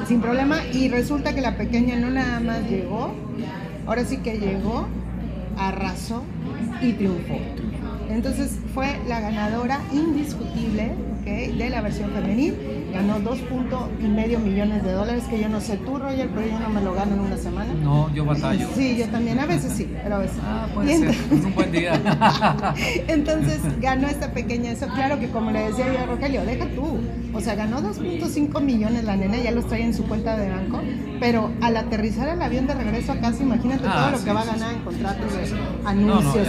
sin 0.07 0.21
problema 0.21 0.59
y 0.71 0.87
resulta 0.89 1.33
que 1.33 1.41
la 1.41 1.57
pequeña 1.57 1.95
no 1.95 2.09
nada 2.11 2.39
más 2.39 2.69
llegó, 2.69 3.11
ahora 3.87 4.05
sí 4.05 4.17
que 4.17 4.37
llegó, 4.37 4.87
arrasó 5.57 6.23
y 6.81 6.93
triunfó. 6.93 7.37
Entonces 8.15 8.51
fue 8.73 8.97
la 9.07 9.19
ganadora 9.19 9.81
indiscutible 9.91 10.91
¿ok? 11.19 11.25
de 11.57 11.69
la 11.69 11.81
versión 11.81 12.11
femenil. 12.11 12.55
Ganó 12.93 13.19
dos 13.19 13.39
puntos 13.39 13.89
y 14.01 14.07
medio 14.07 14.39
millones 14.39 14.81
de 14.85 14.93
dólares, 14.93 15.25
que 15.29 15.37
yo 15.37 15.49
no 15.49 15.59
sé 15.59 15.75
tú, 15.75 15.97
Roger, 15.97 16.29
pero 16.33 16.47
yo 16.47 16.57
no 16.59 16.69
me 16.69 16.81
lo 16.81 16.93
gano 16.93 17.15
en 17.15 17.19
una 17.19 17.35
semana. 17.35 17.73
No, 17.73 18.09
yo 18.13 18.23
batallo. 18.23 18.69
Sí, 18.73 18.95
yo 18.97 19.07
también, 19.09 19.37
a 19.39 19.45
veces 19.45 19.73
sí, 19.73 19.91
pero 20.01 20.15
a 20.15 20.19
veces. 20.19 20.37
Ah, 20.41 20.67
puede 20.73 20.97
ser. 20.97 21.09
ent- 21.09 21.37
Es 21.39 21.45
un 21.45 21.55
buen 21.55 21.71
día. 21.73 21.99
Entonces 23.09 23.59
ganó 23.81 24.07
esta 24.07 24.31
pequeña 24.31 24.71
eso. 24.71 24.87
Claro 24.87 25.19
que 25.19 25.29
como 25.29 25.51
le 25.51 25.59
decía 25.67 25.91
yo 25.91 25.99
a 25.99 26.05
Rogelio, 26.05 26.45
deja 26.45 26.65
tú. 26.73 26.99
O 27.33 27.41
sea, 27.41 27.55
ganó 27.55 27.81
2.5 27.81 28.61
millones 28.61 29.03
la 29.03 29.17
nena, 29.17 29.37
ya 29.37 29.51
los 29.51 29.67
trae 29.67 29.83
en 29.83 29.93
su 29.93 30.05
cuenta 30.07 30.37
de 30.37 30.49
banco. 30.49 30.79
Pero 31.19 31.51
al 31.61 31.77
aterrizar 31.77 32.27
el 32.29 32.41
avión 32.41 32.67
de 32.67 32.73
regreso 32.73 33.11
a 33.13 33.15
casa, 33.17 33.41
imagínate 33.43 33.83
Ah, 33.87 33.95
todo 34.01 34.11
lo 34.11 34.17
sí, 34.17 34.25
que 34.25 34.33
va 34.33 34.41
a 34.41 34.45
ganar 34.45 34.73
en 34.73 34.79
contratos 34.81 35.33
de 35.33 35.39
anuncios 35.85 36.33
no, 36.35 36.41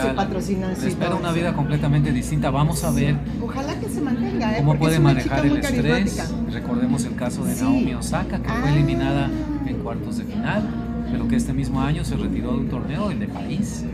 y 0.83 0.85
y 0.85 0.89
espera 0.89 1.15
una 1.15 1.33
vida 1.33 1.53
completamente 1.55 2.13
distinta. 2.13 2.51
Vamos 2.51 2.83
a 2.85 2.91
ver 2.91 3.17
Ojalá 3.43 3.79
que 3.79 3.89
se 3.89 4.01
mantenga, 4.01 4.53
¿eh? 4.53 4.57
cómo 4.59 4.69
Porque 4.73 4.81
puede 4.81 4.95
es 4.95 5.01
una 5.01 5.09
manejar 5.15 5.43
chica 5.43 5.55
el 5.55 5.57
estrés. 5.59 6.33
Recordemos 6.53 7.05
el 7.05 7.15
caso 7.17 7.45
de 7.45 7.55
Sí. 7.55 7.63
Naomi 7.63 7.95
Osaka, 7.95 8.39
que 8.41 8.49
fue 8.49 8.69
Ah. 8.69 8.73
eliminada 8.73 9.31
en 9.67 9.77
cuartos 9.79 10.19
de 10.19 10.25
final, 10.25 10.63
pero 11.11 11.29
que 11.29 11.37
este 11.37 11.53
mismo 11.53 11.81
año 11.81 12.05
se 12.05 12.17
retiró 12.17 12.53
de 12.53 12.59
un 12.59 12.69
torneo, 12.69 13.11
el 13.11 13.21
de 13.21 13.29
París, 13.29 13.85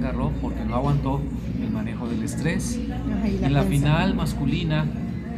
Garros, 0.00 0.30
porque 0.42 0.64
no 0.64 0.74
aguantó 0.74 1.20
el 1.62 1.70
manejo 1.70 2.06
del 2.08 2.22
estrés. 2.22 2.78
Ajá, 2.90 3.28
y 3.28 3.44
En 3.44 3.52
la 3.54 3.62
final 3.62 4.14
masculina, 4.14 4.84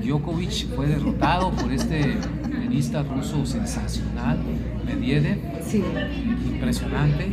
Djokovic 0.02 0.74
fue 0.74 0.86
derrotado 0.86 1.50
por 1.52 1.72
este 1.72 2.16
tenista 2.50 3.02
ruso 3.02 3.44
sensacional, 3.46 4.38
Medvedev, 4.84 5.38
Sí, 5.66 5.82
impresionante, 6.52 7.26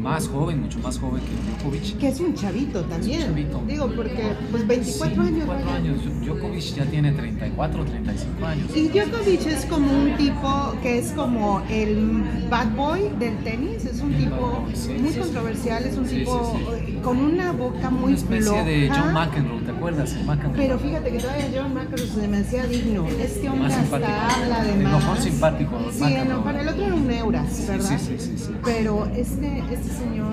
más 0.00 0.26
joven, 0.26 0.62
mucho 0.62 0.80
más 0.80 0.98
joven 0.98 1.22
que 1.22 1.62
Djokovic. 1.62 1.96
que 1.98 2.08
es 2.08 2.18
un 2.18 2.34
chavito 2.34 2.80
también. 2.82 3.20
Es 3.20 3.26
un 3.28 3.34
chavito. 3.34 3.62
Digo, 3.68 3.88
porque 3.94 4.32
pues 4.50 4.66
24 4.66 5.14
Sí, 5.14 5.28
años. 5.28 5.46
24 5.46 5.64
Roger. 5.64 5.76
años. 5.76 6.26
Djokovic 6.26 6.74
ya 6.74 6.84
tiene 6.86 7.12
34, 7.12 7.84
35 7.84 8.46
años. 8.46 8.66
Y 8.76 8.88
Djokovic 8.88 9.46
es 9.46 9.64
como 9.66 9.92
un 9.92 10.16
tipo 10.16 10.74
que 10.82 10.98
es 10.98 11.12
como 11.12 11.62
el 11.70 12.24
bad 12.50 12.74
boy 12.74 13.02
del 13.20 13.36
tenis, 13.44 13.84
es 13.84 14.00
un 14.00 14.12
El 14.14 14.24
tipo 14.24 14.36
boy, 14.64 14.74
sí, 14.74 14.88
muy 14.98 15.10
sí, 15.12 15.18
controversial, 15.20 15.84
es 15.84 15.96
un 15.96 16.04
tipo 16.06 16.58
con 17.04 17.18
una 17.18 17.52
boca 17.52 17.90
muy 17.90 18.06
Una 18.12 18.16
especie 18.16 18.64
de 18.64 18.86
floja. 18.86 19.02
John 19.04 19.14
McEnroe, 19.14 19.60
¿te 19.62 19.71
acuerdas? 19.88 20.12
El. 20.14 20.50
Pero 20.56 20.78
fíjate 20.78 21.10
que 21.10 21.18
todavía 21.18 21.46
John 21.54 21.74
McEnroe 21.74 22.06
se 22.06 22.28
me 22.28 22.38
hacía 22.38 22.66
digno. 22.66 23.06
Este 23.06 23.48
hombre 23.48 23.68
Más 23.68 23.78
hasta 23.78 24.34
habla 24.34 24.64
de 24.64 24.72
El 24.74 24.80
más. 24.84 24.92
mejor 24.94 25.18
simpático, 25.18 25.78
Sí, 25.92 26.16
no, 26.28 26.44
para 26.44 26.60
el 26.62 26.68
otro 26.68 26.84
era 26.84 26.94
un 26.94 27.06
Neuras, 27.06 27.48
Sí, 27.52 27.64
¿verdad? 27.68 27.88
sí, 27.88 27.98
sí, 27.98 28.16
sí, 28.18 28.38
sí. 28.38 28.52
Pero 28.64 29.06
este, 29.14 29.58
este 29.72 29.88
señor 29.92 30.32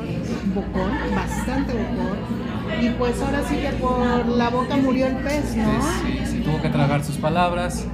bocón, 0.54 0.92
bastante 1.16 1.74
bocón. 1.74 2.84
Y 2.86 2.90
pues 2.92 3.22
ahora 3.22 3.42
sí 3.50 3.56
que 3.56 3.70
por 3.82 4.28
la 4.28 4.50
boca 4.50 4.78
murió 4.78 5.08
el 5.08 5.16
pez, 5.18 5.56
¿no? 5.58 5.82
Sí, 5.82 6.20
sí, 6.20 6.32
sí, 6.32 6.38
tuvo 6.42 6.62
que 6.62 6.70
tragar 6.70 7.04
sus 7.04 7.18
palabras, 7.18 7.86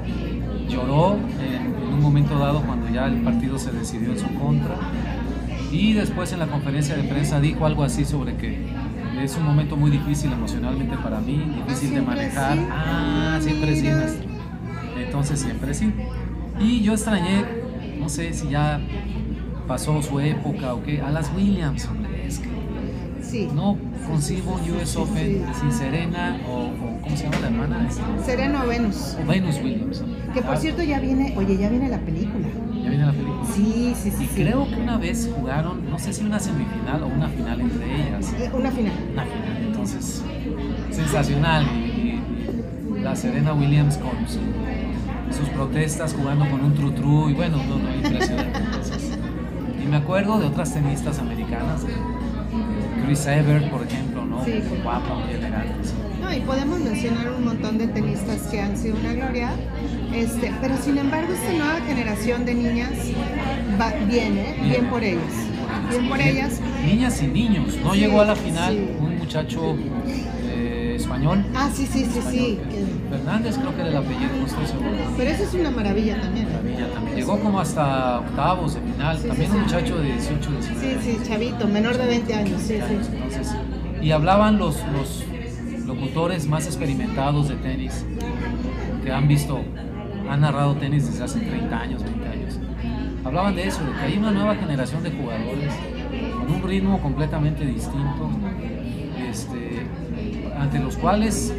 lloró 0.68 1.15
en, 1.39 1.54
en 1.88 1.94
un 1.94 2.02
momento 2.02 2.38
dado 2.38 2.62
cuando 2.62 2.89
ya 2.89 3.06
el 3.08 3.22
partido 3.22 3.58
se 3.58 3.72
decidió 3.72 4.12
en 4.12 4.20
su 4.20 4.28
contra 4.36 4.76
y 5.72 5.94
después 5.94 6.32
en 6.34 6.39
la 6.39 6.48
conferencia 6.48 6.96
de 6.96 7.04
prensa 7.04 7.39
dijo 7.39 7.65
algo 7.65 7.84
así 7.84 8.06
sobre 8.06 8.36
que 8.36 8.60
es 9.23 9.36
un 9.38 9.43
momento 9.45 9.75
muy 9.78 9.91
difícil 9.91 10.32
emocionalmente 10.32 10.95
para 10.97 11.19
mí, 11.19 11.54
difícil 11.65 11.95
de 11.95 12.01
manejar. 12.01 12.54
sí. 12.58 12.65
Ah, 12.71 13.38
siempre 13.41 13.75
sí. 13.75 13.88
Entonces 14.97 15.39
siempre 15.39 15.73
sí. 15.73 15.91
Y 16.60 16.82
yo 16.82 16.93
extrañé, 16.93 17.43
no 17.99 18.08
sé 18.10 18.34
si 18.34 18.49
ya 18.49 18.80
pasó 19.67 20.01
su 20.01 20.19
época 20.19 20.73
o 20.73 20.84
qué, 20.84 21.01
a 21.01 21.10
las 21.12 21.32
Williams, 21.36 21.86
hombre, 21.88 22.25
es 22.28 22.39
que 22.39 22.49
Sí. 23.21 23.49
no 23.54 23.75
concibo 24.08 24.54
un 24.56 24.62
US 24.80 24.95
Open 24.95 25.43
sin 25.60 25.71
Serena 25.71 26.38
o, 26.47 26.67
o 26.67 27.01
¿cómo 27.01 27.17
se 27.17 27.23
llama 27.23 27.39
la 27.41 27.47
hermana? 27.47 27.88
Este, 27.89 28.01
Sereno 28.23 28.65
Venus. 28.67 29.17
o 29.21 29.28
Venus 29.28 29.56
Williams. 29.63 30.04
Que 30.34 30.41
por 30.41 30.56
Ah, 30.56 30.58
cierto 30.58 30.84
ya 30.84 30.99
viene, 30.99 31.34
oye, 31.36 31.58
ya 31.58 31.69
viene 31.69 31.89
la 31.89 31.97
película. 31.99 32.47
Viene 32.95 33.05
la 33.08 33.12
película. 33.12 33.45
Sí, 33.53 33.93
sí, 34.01 34.12
sí. 34.12 34.23
Y 34.23 34.27
sí. 34.27 34.34
creo 34.43 34.67
que 34.69 34.75
una 34.75 34.97
vez 34.97 35.29
jugaron, 35.36 35.89
no 35.89 35.99
sé 35.99 36.13
si 36.13 36.23
una 36.23 36.39
semifinal 36.39 37.03
o 37.03 37.08
una 37.08 37.27
final 37.27 37.60
entre 37.62 37.86
ellas. 38.08 38.34
Eh, 38.39 38.49
Una 38.53 38.71
final. 38.71 38.93
Una 39.13 39.23
final, 39.23 39.58
entonces, 39.67 40.23
sensacional. 40.91 41.65
Y, 41.65 42.21
y- 42.97 43.01
la 43.03 43.15
Serena 43.15 43.53
Williams 43.53 43.97
con 43.97 44.12
su- 44.27 45.36
sus 45.38 45.49
protestas 45.49 46.13
jugando 46.17 46.49
con 46.49 46.63
un 46.63 46.73
tru-tru 46.73 47.29
y 47.29 47.34
bueno, 47.34 47.58
no, 47.58 47.77
no, 47.77 47.93
impresionante. 47.93 48.60
Entonces, 48.60 49.12
y 49.84 49.88
me 49.88 49.97
acuerdo 49.97 50.39
de 50.39 50.45
otras 50.47 50.73
tenistas 50.73 51.19
americanas, 51.19 51.86
Chris 53.05 53.25
Evert, 53.27 53.69
por 53.69 53.84
ejemplo, 53.86 54.25
¿no? 54.25 54.43
Sí. 54.45 54.53
Guapa, 54.84 55.13
muy 55.15 55.34
elegante. 55.34 55.73
No, 56.21 56.34
y 56.34 56.39
podemos 56.39 56.79
mencionar 56.79 57.29
un 57.38 57.43
montón 57.45 57.77
de 57.77 57.88
tenistas 57.88 58.43
que 58.47 58.62
han 58.62 58.75
sido 58.77 58.95
una 58.97 59.13
gloria, 59.13 59.51
este, 60.15 60.51
pero 60.62 60.75
sin 60.78 60.97
embargo 60.97 61.34
esta 61.34 61.51
nueva 61.51 61.80
generación 61.88 62.45
de 62.45 62.56
niñas 62.56 62.91
va, 63.80 63.91
viene, 64.08 64.56
bien, 64.62 64.69
Bien. 64.69 64.86
por 64.89 65.04
ellas, 65.04 65.21
bien 65.89 66.10
por 66.10 66.19
ellas. 66.21 66.60
Niñas 66.86 67.21
y 67.21 67.28
niños. 67.28 67.75
No 67.84 67.93
Sí, 67.93 67.99
llegó 67.99 68.21
a 68.21 68.25
la 68.25 68.36
final 68.36 68.73
sí. 68.73 68.89
un 68.99 69.17
muchacho, 69.17 69.75
eh, 70.47 70.95
español. 70.97 71.45
Ah, 71.56 71.69
sí, 71.73 71.86
sí, 71.91 72.06
sí, 72.06 72.21
sí. 72.30 72.60
Fernández 73.10 73.58
creo 73.58 73.75
que 73.75 73.82
era 73.82 73.89
el 73.89 73.97
apellido, 73.97 74.30
no 74.39 74.45
estoy 74.45 74.65
seguro. 74.65 74.89
Pero 75.17 75.30
eso 75.32 75.43
es 75.43 75.54
una 75.54 75.71
maravilla 75.71 76.19
también. 76.21 76.47
Maravilla 76.47 76.93
también. 76.93 77.15
Llegó 77.17 77.39
como 77.39 77.60
hasta 77.60 78.19
octavos 78.19 78.75
de 78.75 78.82
final. 78.82 79.17
también 79.21 79.51
un 79.51 79.62
muchacho 79.62 79.97
de 79.97 80.12
18, 80.13 80.51
19 80.51 80.99
Sí, 81.04 81.17
sí, 81.17 81.19
chavito, 81.28 81.67
menor 81.67 81.97
de 81.97 82.06
20 82.08 82.34
años, 82.34 82.62
sí, 82.62 82.75
sí. 82.88 82.95
Entonces, 83.13 83.56
y 84.01 84.12
hablaban 84.12 84.58
los, 84.58 84.78
los 84.93 85.23
locutores 85.86 86.47
más 86.47 86.65
experimentados 86.65 87.49
de 87.49 87.56
tenis 87.56 88.06
que 89.04 89.12
han 89.12 89.28
visto, 89.28 89.62
han 90.29 90.41
narrado 90.41 90.75
tenis 90.75 91.07
desde 91.07 91.23
hace 91.23 91.39
30 91.39 91.79
años, 91.79 92.03
20 92.03 92.27
años. 92.27 92.59
Hablaban 93.23 93.55
de 93.55 93.67
eso, 93.67 93.83
de 93.83 93.91
que 93.91 93.99
hay 94.05 94.17
una 94.17 94.31
nueva 94.31 94.55
generación 94.55 95.01
de 95.03 95.11
jugadores 95.11 95.73
con 96.38 96.53
un 96.53 96.63
ritmo 96.63 96.99
completamente 97.01 97.65
distinto, 97.65 98.29
este, 99.29 99.88
ante 100.59 100.79
los 100.79 100.95
cuales 100.97 101.53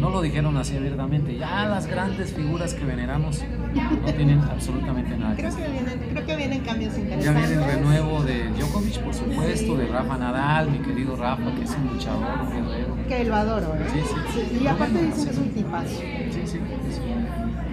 no 0.00 0.10
lo 0.10 0.22
dijeron 0.22 0.56
así 0.56 0.76
abiertamente. 0.76 1.36
Ya 1.36 1.66
las 1.66 1.86
grandes 1.86 2.32
figuras 2.32 2.74
que 2.74 2.84
veneramos 2.84 3.42
no 3.74 4.12
tienen 4.12 4.40
absolutamente 4.40 5.16
nada 5.16 5.34
Creo 5.34 5.54
que 5.54 5.68
vienen, 5.68 5.98
creo 6.10 6.26
que 6.26 6.36
vienen 6.36 6.60
cambios 6.60 6.94
Ya 6.94 7.00
interesantes. 7.00 7.48
viene 7.48 7.64
el 7.64 7.70
renuevo 7.76 8.22
de 8.22 8.48
Djokovic, 8.50 8.98
por 9.00 9.14
supuesto, 9.14 9.76
de 9.76 9.86
Rafa 9.88 10.18
Nadal, 10.18 10.70
mi 10.70 10.78
querido 10.78 11.16
Rafa, 11.16 11.54
que 11.54 11.64
es 11.64 11.70
un 11.76 11.92
luchador, 11.94 12.26
un 12.42 12.50
guerrero. 12.66 12.96
Que 13.08 13.24
lo 13.24 13.34
adoro, 13.34 13.74
¿eh? 13.74 13.86
Sí, 13.92 14.00
sí. 14.32 14.58
Y 14.62 14.66
aparte 14.66 15.02
dicen 15.02 15.24
que 15.24 15.30
es 15.30 15.38
un 15.38 15.48
tipazo. 15.50 15.88
Sí, 16.00 16.40
sí, 16.46 16.46
sí. 16.46 16.58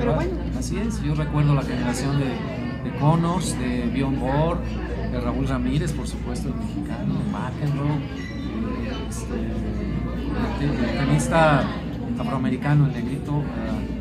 Pero 0.01 0.15
bueno. 0.15 0.31
Así 0.57 0.77
es, 0.77 1.01
yo 1.03 1.13
recuerdo 1.13 1.53
la 1.53 1.61
generación 1.61 2.17
de, 2.19 2.25
de 2.25 2.97
Connors, 2.99 3.57
de 3.59 3.85
Bjorn 3.93 4.19
Borg, 4.19 4.59
de 5.11 5.19
Raúl 5.19 5.47
Ramírez, 5.47 5.91
por 5.93 6.07
supuesto, 6.07 6.49
el 6.49 6.55
mexicano, 6.55 7.13
de 7.13 7.31
McEnroe, 7.31 7.99
este, 9.07 9.35
el, 10.65 10.97
tenista 11.05 11.63
afroamericano, 12.19 12.87
el 12.87 12.93
negrito, 12.93 13.41
eh, 13.41 13.91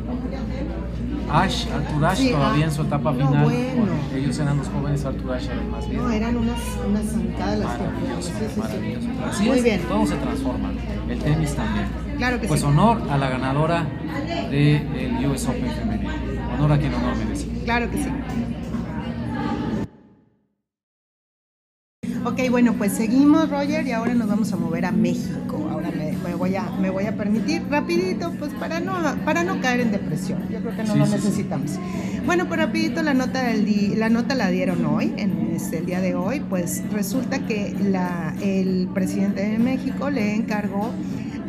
Ash, 1.31 1.67
Arthur 1.71 2.05
Ashe, 2.05 2.23
Sí, 2.23 2.31
todavía 2.31 2.65
ah, 2.65 2.67
en 2.67 2.73
su 2.73 2.81
etapa 2.81 3.11
no, 3.11 3.27
final. 3.27 3.43
bueno. 3.45 3.93
Ellos 4.15 4.39
eran 4.39 4.57
los 4.57 4.67
jóvenes, 4.69 5.05
Arthur 5.05 5.37
el 5.37 5.67
más 5.69 5.87
viejo. 5.87 6.03
No, 6.03 6.11
eran 6.11 6.35
unas, 6.35 6.59
unas 6.87 7.05
zancadas 7.05 7.59
las 7.59 7.79
Maravilloso, 7.79 8.31
maravilloso. 8.57 9.07
Así 9.29 9.43
Muy 9.45 9.57
es, 9.59 9.63
bien. 9.63 9.81
todo 9.87 10.05
se 10.07 10.15
transforma. 10.15 10.71
El 11.07 11.19
tenis 11.19 11.55
también. 11.55 12.10
Claro 12.21 12.39
que 12.39 12.47
Pues 12.47 12.59
sí. 12.61 12.67
honor 12.67 13.01
a 13.09 13.17
la 13.17 13.29
ganadora 13.31 13.83
del 14.51 15.25
US 15.27 15.47
Open 15.47 15.71
femenino. 15.71 16.11
Honor 16.53 16.73
a 16.73 16.77
quien 16.77 16.93
honor 16.93 17.15
merece. 17.17 17.47
Claro 17.65 17.89
que 17.89 17.97
sí. 17.97 18.09
Ok, 22.23 22.39
bueno, 22.51 22.75
pues 22.77 22.91
seguimos, 22.91 23.49
Roger, 23.49 23.87
y 23.87 23.91
ahora 23.93 24.13
nos 24.13 24.27
vamos 24.27 24.53
a 24.53 24.55
mover 24.55 24.85
a 24.85 24.91
México. 24.91 25.67
Ahora 25.71 25.89
me, 25.89 26.11
me 26.23 26.35
voy, 26.35 26.55
a, 26.55 26.69
me 26.79 26.91
voy 26.91 27.05
a 27.07 27.17
permitir 27.17 27.63
rapidito, 27.71 28.31
pues 28.37 28.53
para 28.53 28.79
no, 28.79 28.93
para 29.25 29.43
no 29.43 29.59
caer 29.59 29.79
en 29.79 29.91
depresión. 29.91 30.47
Yo 30.51 30.59
creo 30.59 30.75
que 30.75 30.83
no 30.83 30.93
Sí, 30.93 30.99
lo 30.99 31.05
sí, 31.07 31.11
sí. 31.13 31.17
necesitamos. 31.17 31.71
Bueno, 32.27 32.45
pues 32.47 32.59
rapidito 32.59 33.01
la 33.01 33.15
nota 33.15 33.41
del 33.41 33.65
di- 33.65 33.95
la 33.95 34.09
nota 34.09 34.35
la 34.35 34.49
dieron 34.51 34.85
hoy, 34.85 35.11
en 35.17 35.49
este, 35.55 35.79
el 35.79 35.87
día 35.87 35.99
de 36.01 36.13
hoy. 36.13 36.41
Pues 36.41 36.83
resulta 36.91 37.39
que 37.47 37.75
la, 37.81 38.35
el 38.43 38.87
presidente 38.93 39.41
de 39.41 39.57
México 39.57 40.11
le 40.11 40.35
encargó 40.35 40.91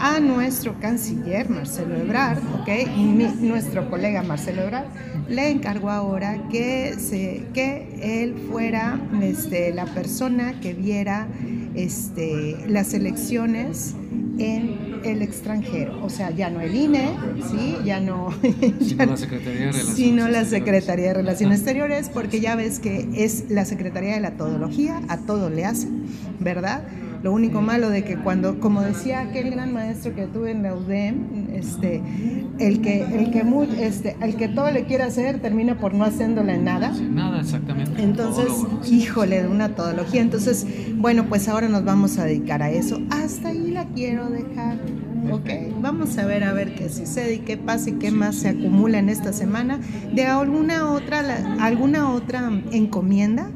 a 0.05 0.19
nuestro 0.19 0.79
canciller 0.81 1.49
Marcelo 1.49 1.95
Ebrard, 1.97 2.39
¿ok? 2.61 2.69
Y 2.97 3.05
mi- 3.05 3.33
nuestro 3.41 3.89
colega 3.89 4.23
Marcelo 4.25 4.63
Ebrard 4.63 4.87
le 5.29 5.49
encargó 5.51 5.91
ahora 5.91 6.49
que, 6.51 6.95
se, 6.99 7.45
que 7.55 7.87
él 8.03 8.35
fuera 8.51 9.01
este, 9.23 9.73
la 9.73 9.87
persona 9.87 10.59
que 10.61 10.75
viera 10.75 11.29
este, 11.77 12.57
las 12.69 12.95
elecciones 12.95 13.95
en 14.39 15.01
el 15.05 15.23
extranjero. 15.23 16.05
O 16.05 16.11
sea, 16.11 16.31
ya 16.31 16.51
no 16.51 16.61
el 16.61 16.75
INE, 16.75 17.11
¿sí? 17.51 17.77
Ya 17.85 18.01
no... 18.01 18.31
Sino 18.81 19.07
la 19.07 19.17
Secretaría 19.17 19.61
de 19.67 19.73
Relaciones 19.73 19.97
sino 19.97 20.29
la. 20.29 20.45
Secretaría 20.45 21.07
de 21.09 21.15
Relaciones 21.15 21.59
Exteriores, 21.61 22.09
porque 22.09 22.41
ya 22.41 22.57
ves 22.57 22.81
que 22.81 23.09
es 23.15 23.51
la 23.51 23.65
Secretaría 23.65 24.15
de 24.15 24.21
la 24.21 24.33
Todología, 24.33 25.01
a 25.09 25.19
todo 25.19 25.49
le 25.51 25.65
hace, 25.65 25.87
¿verdad? 26.41 26.83
Lo 27.23 27.33
único 27.33 27.61
malo 27.63 27.89
de 27.89 28.03
que 28.03 28.17
cuando, 28.17 28.59
como 28.59 28.83
decía 28.83 29.21
aquel 29.21 29.51
gran 29.53 29.73
maestro 29.73 30.15
que 30.15 30.27
tuve 30.27 30.51
en 30.51 30.63
la 30.65 30.75
UDEM, 30.75 31.51
este, 31.55 32.03
el 32.59 32.81
que, 32.81 33.01
el 33.03 33.31
que, 33.31 33.45
mu- 33.45 33.63
este, 33.63 34.17
el 34.21 34.35
que 34.37 34.49
todo 34.49 34.71
le 34.73 34.85
quiere 34.85 35.05
hacer 35.05 35.41
termina 35.41 35.79
por 35.79 35.95
no 35.95 36.05
haciéndole 36.05 36.59
nada. 36.59 36.93
Nada, 37.11 37.41
exactamente. 37.41 38.03
Entonces, 38.03 38.47
híjole, 38.91 39.43
de 39.43 39.49
una 39.49 39.69
todología. 39.69 40.21
Entonces, 40.21 40.67
bueno, 40.97 41.27
pues 41.29 41.47
ahora 41.49 41.69
nos 41.69 41.85
vamos 41.85 42.19
a 42.19 42.25
dedicar 42.25 42.61
a 42.63 42.71
eso. 42.71 43.01
Hasta 43.11 43.51
ahí 43.51 43.71
la 43.71 43.85
quiero 43.87 44.29
dejar. 44.29 44.79
Ok, 45.31 45.49
vamos 45.81 46.19
a 46.19 46.27
ver 46.27 46.43
a 46.43 46.53
ver 46.53 46.75
qué 46.75 46.89
sucede 46.89 47.35
y 47.35 47.39
qué 47.39 47.57
pasa 47.57 47.91
y 47.91 47.93
qué 47.93 48.11
más 48.11 48.35
se 48.35 48.49
acumula 48.49 48.99
en 48.99 49.09
esta 49.09 49.33
semana 49.33 49.79
de 50.13 50.27
alguna 50.27 50.91
otra 50.91 51.23
la- 51.23 51.59
alguna 51.61 52.11
otra 52.11 52.51
encomienda 52.73 53.49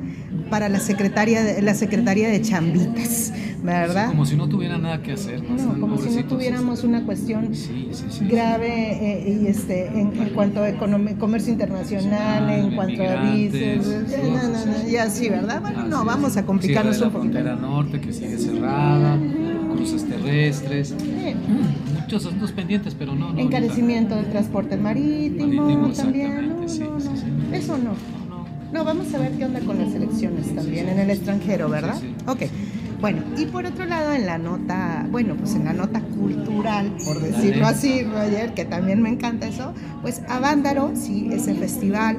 para 0.51 0.69
la 0.69 0.81
secretaria 0.81 1.43
de, 1.43 1.63
la 1.63 1.75
secretaría 1.75 2.29
de 2.29 2.41
chambitas, 2.43 3.33
¿verdad? 3.63 4.05
Sí, 4.07 4.11
como 4.11 4.27
si 4.27 4.37
no 4.37 4.49
tuviera 4.49 4.79
nada 4.79 5.03
que 5.03 5.13
hacer. 5.13 5.43
¿no? 5.43 5.81
como 5.81 5.99
si 5.99 6.11
no 6.15 6.25
tuviéramos 6.25 6.85
una 6.85 7.05
cuestión 7.05 7.55
Sí, 7.55 7.89
sí, 7.93 8.05
sí. 8.11 8.25
grave 8.27 8.69
eh, 8.69 9.39
y 9.43 9.47
este 9.47 9.87
en, 9.87 10.13
en 10.21 10.31
cuanto 10.31 10.63
a 10.63 10.73
comercio 11.19 11.53
internacional, 11.53 12.49
en 12.51 12.75
cuanto 12.75 13.03
a 13.03 13.23
visas, 13.23 13.61
eh, 13.61 13.81
no, 14.25 15.05
no, 15.05 15.11
sí, 15.11 15.29
¿verdad? 15.29 15.61
Bueno, 15.61 15.87
no, 15.87 16.05
vamos 16.05 16.37
a 16.37 16.45
complicarnos 16.45 16.97
un 16.97 17.01
de 17.01 17.07
la 17.07 17.13
poquito. 17.13 17.33
frontera 17.33 17.57
norte 17.57 18.01
que 18.01 18.13
sigue 18.13 18.39
cerrada, 18.39 19.19
cruces 19.75 20.05
terrestres, 20.09 20.95
muchos 22.01 22.27
asuntos 22.27 22.53
pendientes, 22.53 22.95
pero 22.95 23.15
no. 23.15 23.33
no 23.33 23.41
Encarecimiento 23.41 24.15
del 24.15 24.27
transporte 24.27 24.77
marítimo, 24.77 25.63
Marítimo, 25.63 25.89
también. 25.93 26.57
Eso 27.53 27.77
no. 27.79 28.16
No, 28.73 28.85
vamos 28.85 29.13
a 29.15 29.19
ver 29.19 29.33
qué 29.33 29.45
onda 29.45 29.61
con 29.61 29.79
las 29.79 29.95
elecciones 29.95 30.55
también 30.55 30.89
en 30.89 30.99
el 30.99 31.11
extranjero, 31.11 31.69
¿verdad? 31.69 32.01
Ok. 32.27 32.43
Bueno, 33.01 33.23
y 33.37 33.45
por 33.47 33.67
otro 33.67 33.85
lado, 33.85 34.15
en 34.15 34.25
la 34.25 34.39
nota, 34.39 35.07
bueno, 35.11 35.37
pues 35.37 35.55
en 35.55 35.67
la 35.67 35.75
nota 35.75 36.01
cultural, 36.01 36.97
por 37.05 37.21
decirlo 37.21 37.67
así, 37.67 38.03
Roger, 38.03 38.55
que 38.55 38.65
también 38.65 39.03
me 39.03 39.11
encanta 39.11 39.47
eso, 39.47 39.75
pues 40.01 40.23
Avándaro, 40.29 40.93
sí, 40.95 41.29
ese 41.31 41.55
festival, 41.55 42.17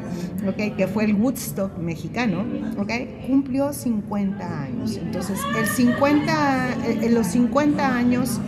ok, 0.47 0.75
que 0.77 0.87
fue 0.87 1.05
el 1.05 1.15
Woodstock 1.15 1.77
mexicano, 1.79 2.45
ok, 2.77 2.91
cumplió 3.25 3.73
50 3.73 4.63
años. 4.63 4.97
Entonces, 4.97 5.39
el 5.57 5.65
50, 5.65 6.69
eh, 6.85 6.99
eh, 7.01 7.09
los 7.09 7.25
50 7.27 7.95
años 7.95 8.39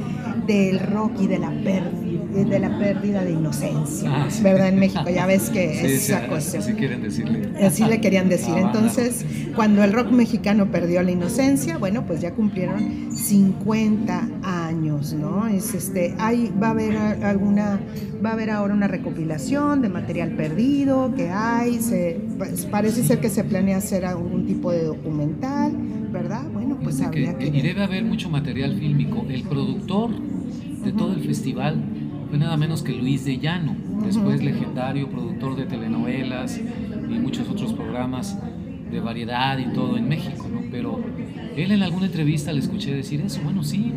del 0.54 0.80
rock 0.80 1.22
y 1.22 1.28
de 1.28 1.40
la 1.40 1.50
pérdida, 1.52 2.44
de 2.50 2.60
la 2.60 2.78
pérdida 2.80 3.24
de 3.24 3.32
inocencia, 3.32 4.10
Ah, 4.14 4.26
sí. 4.30 4.42
¿verdad? 4.44 4.68
En 4.70 4.80
México, 4.80 5.04
ya 5.14 5.26
ves 5.26 5.50
que 5.50 5.74
Sí, 5.80 5.86
es 5.86 6.02
sí, 6.04 6.12
esa 6.12 6.28
cuestión. 6.28 6.64
así 6.64 6.74
quieren 6.74 7.02
decirle. 7.02 7.50
Así 7.66 7.84
le 7.86 8.02
querían 8.02 8.30
decir. 8.36 8.54
Ah, 8.56 8.62
Entonces, 8.62 9.26
cuando 9.56 9.84
el 9.84 9.94
rock 9.94 10.12
mexicano 10.12 10.68
perdió 10.72 11.02
la 11.04 11.12
inocencia, 11.12 11.78
bueno, 11.78 12.06
pues 12.06 12.22
ya 12.22 12.32
cumplieron 12.34 13.12
50 13.12 14.28
años, 14.44 15.14
¿no? 15.14 15.48
Es 15.48 15.74
este, 15.74 16.14
hay, 16.18 16.52
va 16.62 16.68
a 16.68 16.72
haber 16.72 16.96
alguna, 17.24 17.80
va 18.24 18.32
a 18.32 18.34
haber 18.34 18.50
ahora 18.50 18.74
una 18.74 18.88
recopilación 18.88 19.82
de 19.82 19.90
material 19.90 20.32
perdido 20.32 21.14
que 21.16 21.30
hay, 21.30 21.80
se, 21.80 22.20
pues, 22.38 22.66
parece 22.66 23.04
ser 23.04 23.20
que 23.20 23.30
se 23.30 23.44
planea 23.44 23.78
hacer 23.78 24.06
algún 24.06 24.46
tipo 24.46 24.72
de 24.72 24.84
documental, 24.84 25.72
¿verdad? 26.12 26.44
Bueno, 26.54 26.78
pues 26.82 27.02
habría 27.02 27.38
que- 27.38 27.52
que... 27.52 27.58
y 27.58 27.62
debe 27.62 27.84
haber 27.84 28.04
mucho 28.04 28.30
material 28.30 28.76
fílmico. 28.80 29.26
El 29.30 29.44
productor 29.44 30.10
de 30.84 30.92
todo 30.92 31.14
el 31.14 31.22
festival 31.22 31.84
fue 32.30 32.38
nada 32.38 32.58
menos 32.58 32.84
que 32.84 32.94
Luis 32.94 33.26
de 33.26 33.40
Llano, 33.40 33.76
después 34.04 34.44
legendario 34.44 35.10
productor 35.10 35.56
de 35.56 35.66
telenovelas 35.66 36.58
y 36.58 37.14
muchos 37.20 37.50
otros 37.50 37.74
programas 37.74 38.38
de 38.92 39.00
variedad 39.00 39.58
y 39.58 39.74
todo 39.74 39.98
en 39.98 40.08
México, 40.08 40.48
¿no? 40.52 40.62
Pero 40.72 41.00
él 41.56 41.72
en 41.72 41.82
alguna 41.82 42.06
entrevista 42.06 42.54
le 42.54 42.60
escuché 42.60 42.94
decir 42.94 43.22
eso, 43.22 43.42
bueno, 43.44 43.64
sí, 43.64 43.92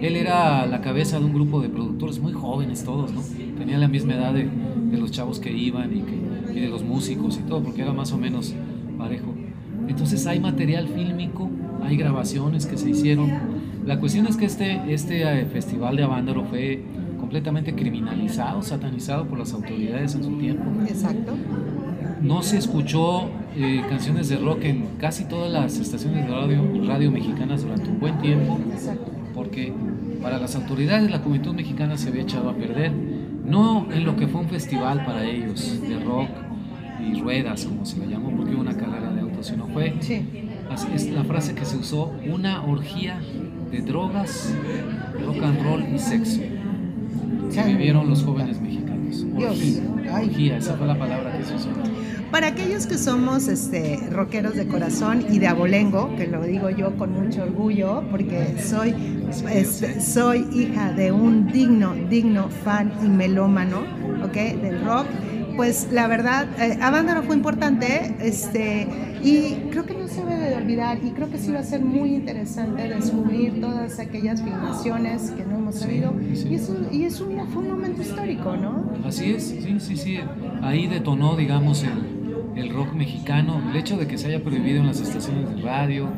él 0.00 0.16
era 0.16 0.66
la 0.66 0.80
cabeza 0.80 1.18
de 1.18 1.26
un 1.26 1.34
grupo 1.34 1.60
de 1.60 1.68
productores 1.68 2.20
muy 2.20 2.32
jóvenes 2.32 2.84
todos, 2.84 3.12
¿no? 3.12 3.20
Tenía 3.58 3.78
la 3.78 3.88
misma 3.88 4.14
edad 4.14 4.32
de, 4.32 4.48
de 4.90 4.98
los 4.98 5.10
chavos 5.10 5.38
que 5.40 5.52
iban 5.52 5.94
y, 5.94 6.00
que, 6.00 6.58
y 6.58 6.60
de 6.60 6.68
los 6.68 6.82
músicos 6.82 7.38
y 7.38 7.46
todo, 7.46 7.62
porque 7.62 7.82
era 7.82 7.92
más 7.92 8.12
o 8.12 8.18
menos 8.18 8.54
parejo. 8.96 9.34
Entonces 9.88 10.26
hay 10.26 10.40
material 10.40 10.88
fílmico, 10.88 11.50
hay 11.82 11.96
grabaciones 11.96 12.66
que 12.66 12.78
se 12.78 12.90
hicieron. 12.90 13.59
La 13.84 13.98
cuestión 13.98 14.26
es 14.26 14.36
que 14.36 14.44
este, 14.44 14.92
este 14.92 15.22
eh, 15.22 15.46
festival 15.46 15.96
de 15.96 16.02
Avándaro 16.02 16.44
fue 16.44 16.82
completamente 17.18 17.74
criminalizado, 17.74 18.62
satanizado 18.62 19.26
por 19.26 19.38
las 19.38 19.52
autoridades 19.52 20.14
en 20.14 20.24
su 20.24 20.38
tiempo. 20.38 20.64
Exacto. 20.86 21.34
No 22.20 22.42
se 22.42 22.58
escuchó 22.58 23.30
eh, 23.56 23.82
canciones 23.88 24.28
de 24.28 24.36
rock 24.36 24.64
en 24.64 24.86
casi 24.98 25.24
todas 25.24 25.50
las 25.50 25.78
estaciones 25.78 26.26
de 26.26 26.30
radio, 26.30 26.62
radio 26.86 27.10
mexicanas 27.10 27.62
durante 27.62 27.88
un 27.88 27.98
buen 27.98 28.18
tiempo, 28.18 28.58
Exacto. 28.72 29.10
porque 29.34 29.72
para 30.20 30.38
las 30.38 30.54
autoridades 30.56 31.10
la 31.10 31.20
juventud 31.20 31.54
mexicana 31.54 31.96
se 31.96 32.10
había 32.10 32.22
echado 32.22 32.50
a 32.50 32.54
perder, 32.54 32.92
no 33.46 33.90
en 33.90 34.04
lo 34.04 34.16
que 34.16 34.28
fue 34.28 34.42
un 34.42 34.48
festival 34.48 35.04
para 35.06 35.24
ellos 35.24 35.80
de 35.80 35.98
rock 36.00 36.28
y 37.00 37.18
ruedas, 37.18 37.64
como 37.64 37.86
se 37.86 37.98
le 37.98 38.08
llamó, 38.08 38.36
porque 38.36 38.54
una 38.54 38.76
carrera 38.76 39.10
de 39.10 39.22
autos, 39.22 39.46
sino 39.46 39.66
fue 39.68 39.94
Sí. 40.00 40.22
Es 40.94 41.10
la 41.10 41.24
frase 41.24 41.54
que 41.54 41.64
se 41.64 41.76
usó, 41.76 42.12
una 42.32 42.62
orgía 42.64 43.20
de 43.70 43.80
drogas, 43.82 44.52
rock 45.24 45.42
and 45.42 45.62
roll 45.62 45.84
y 45.94 45.98
sexo 45.98 46.40
que 47.52 47.64
vivieron 47.64 48.08
los 48.08 48.22
jóvenes 48.22 48.60
mexicanos. 48.60 49.26
Orgía, 49.34 49.82
orgía, 50.12 50.56
esa 50.56 50.76
fue 50.76 50.86
la 50.86 50.98
palabra 50.98 51.36
que 51.36 51.44
se 51.44 51.54
usó. 51.54 51.68
Para 52.30 52.48
aquellos 52.48 52.86
que 52.86 52.96
somos 52.96 53.48
este, 53.48 53.98
rockeros 54.10 54.54
de 54.54 54.68
corazón 54.68 55.26
y 55.30 55.40
de 55.40 55.48
abolengo, 55.48 56.14
que 56.16 56.28
lo 56.28 56.42
digo 56.44 56.70
yo 56.70 56.96
con 56.96 57.12
mucho 57.12 57.42
orgullo, 57.42 58.04
porque 58.08 58.56
soy, 58.62 58.94
este, 59.52 60.00
soy 60.00 60.46
hija 60.52 60.92
de 60.92 61.10
un 61.10 61.48
digno, 61.48 61.94
digno 62.08 62.48
fan 62.48 62.92
y 63.02 63.08
melómano, 63.08 63.80
¿ok? 64.24 64.34
Del 64.62 64.84
rock 64.84 65.06
pues 65.60 65.88
la 65.92 66.06
verdad, 66.06 66.48
eh, 66.58 66.78
Avándaro 66.80 67.22
fue 67.22 67.36
importante 67.36 68.16
este, 68.18 68.88
y 69.22 69.56
creo 69.70 69.84
que 69.84 69.92
no 69.92 70.08
se 70.08 70.24
debe 70.24 70.48
de 70.48 70.56
olvidar 70.56 70.96
y 71.04 71.10
creo 71.10 71.28
que 71.28 71.36
sí 71.36 71.52
va 71.52 71.58
a 71.58 71.64
ser 71.64 71.82
muy 71.82 72.14
interesante 72.14 72.88
descubrir 72.88 73.60
todas 73.60 73.98
aquellas 73.98 74.42
filmaciones 74.42 75.32
que 75.32 75.44
no 75.44 75.58
hemos 75.58 75.74
sabido. 75.74 76.14
Y, 76.48 76.54
eso, 76.54 76.74
y 76.90 77.04
eso 77.04 77.28
fue 77.52 77.62
un 77.62 77.72
momento 77.72 78.00
histórico, 78.00 78.56
¿no? 78.56 78.90
Así 79.06 79.32
es, 79.32 79.48
sí, 79.48 79.76
sí, 79.80 79.98
sí, 79.98 80.20
ahí 80.62 80.86
detonó, 80.86 81.36
digamos, 81.36 81.84
el, 81.84 82.56
el 82.56 82.72
rock 82.72 82.94
mexicano, 82.94 83.60
el 83.70 83.76
hecho 83.76 83.98
de 83.98 84.06
que 84.06 84.16
se 84.16 84.28
haya 84.28 84.42
prohibido 84.42 84.80
en 84.80 84.86
las 84.86 85.02
estaciones 85.02 85.54
de 85.54 85.60
radio, 85.60 86.08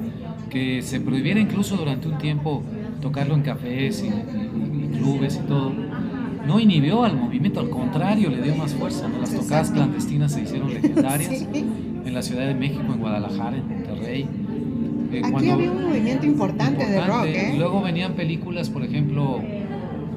que 0.51 0.83
se 0.83 1.01
prohibiera 1.01 1.41
incluso 1.41 1.77
durante 1.77 2.07
un 2.07 2.19
tiempo 2.19 2.63
tocarlo 3.01 3.35
en 3.35 3.43
cafés 3.43 4.05
y, 4.05 4.07
y 4.07 4.99
clubes 4.99 5.41
y 5.43 5.49
todo 5.49 5.73
no 6.47 6.59
inhibió 6.61 7.05
al 7.05 7.17
movimiento, 7.17 7.61
al 7.61 7.71
contrario, 7.71 8.31
le 8.31 8.43
dio 8.43 8.55
más 8.57 8.75
fuerza. 8.75 9.09
Las 9.21 9.35
tocadas 9.35 9.71
clandestinas 9.71 10.33
se 10.33 10.43
hicieron 10.43 10.73
legendarias 10.75 11.47
en 11.53 12.15
la 12.15 12.23
Ciudad 12.23 12.47
de 12.47 12.55
México, 12.55 12.83
en 12.93 12.99
Guadalajara, 12.99 13.57
en 13.57 13.69
Monterrey. 13.69 14.29
Eh, 15.13 15.23
Aquí 15.25 15.51
había 15.51 15.71
un 15.71 15.83
movimiento 15.83 16.27
importante, 16.27 16.87
de 16.87 17.01
rock. 17.05 17.27
¿eh? 17.27 17.55
Luego 17.59 17.83
venían 17.83 18.15
películas, 18.15 18.71
por 18.71 18.83
ejemplo, 18.83 19.43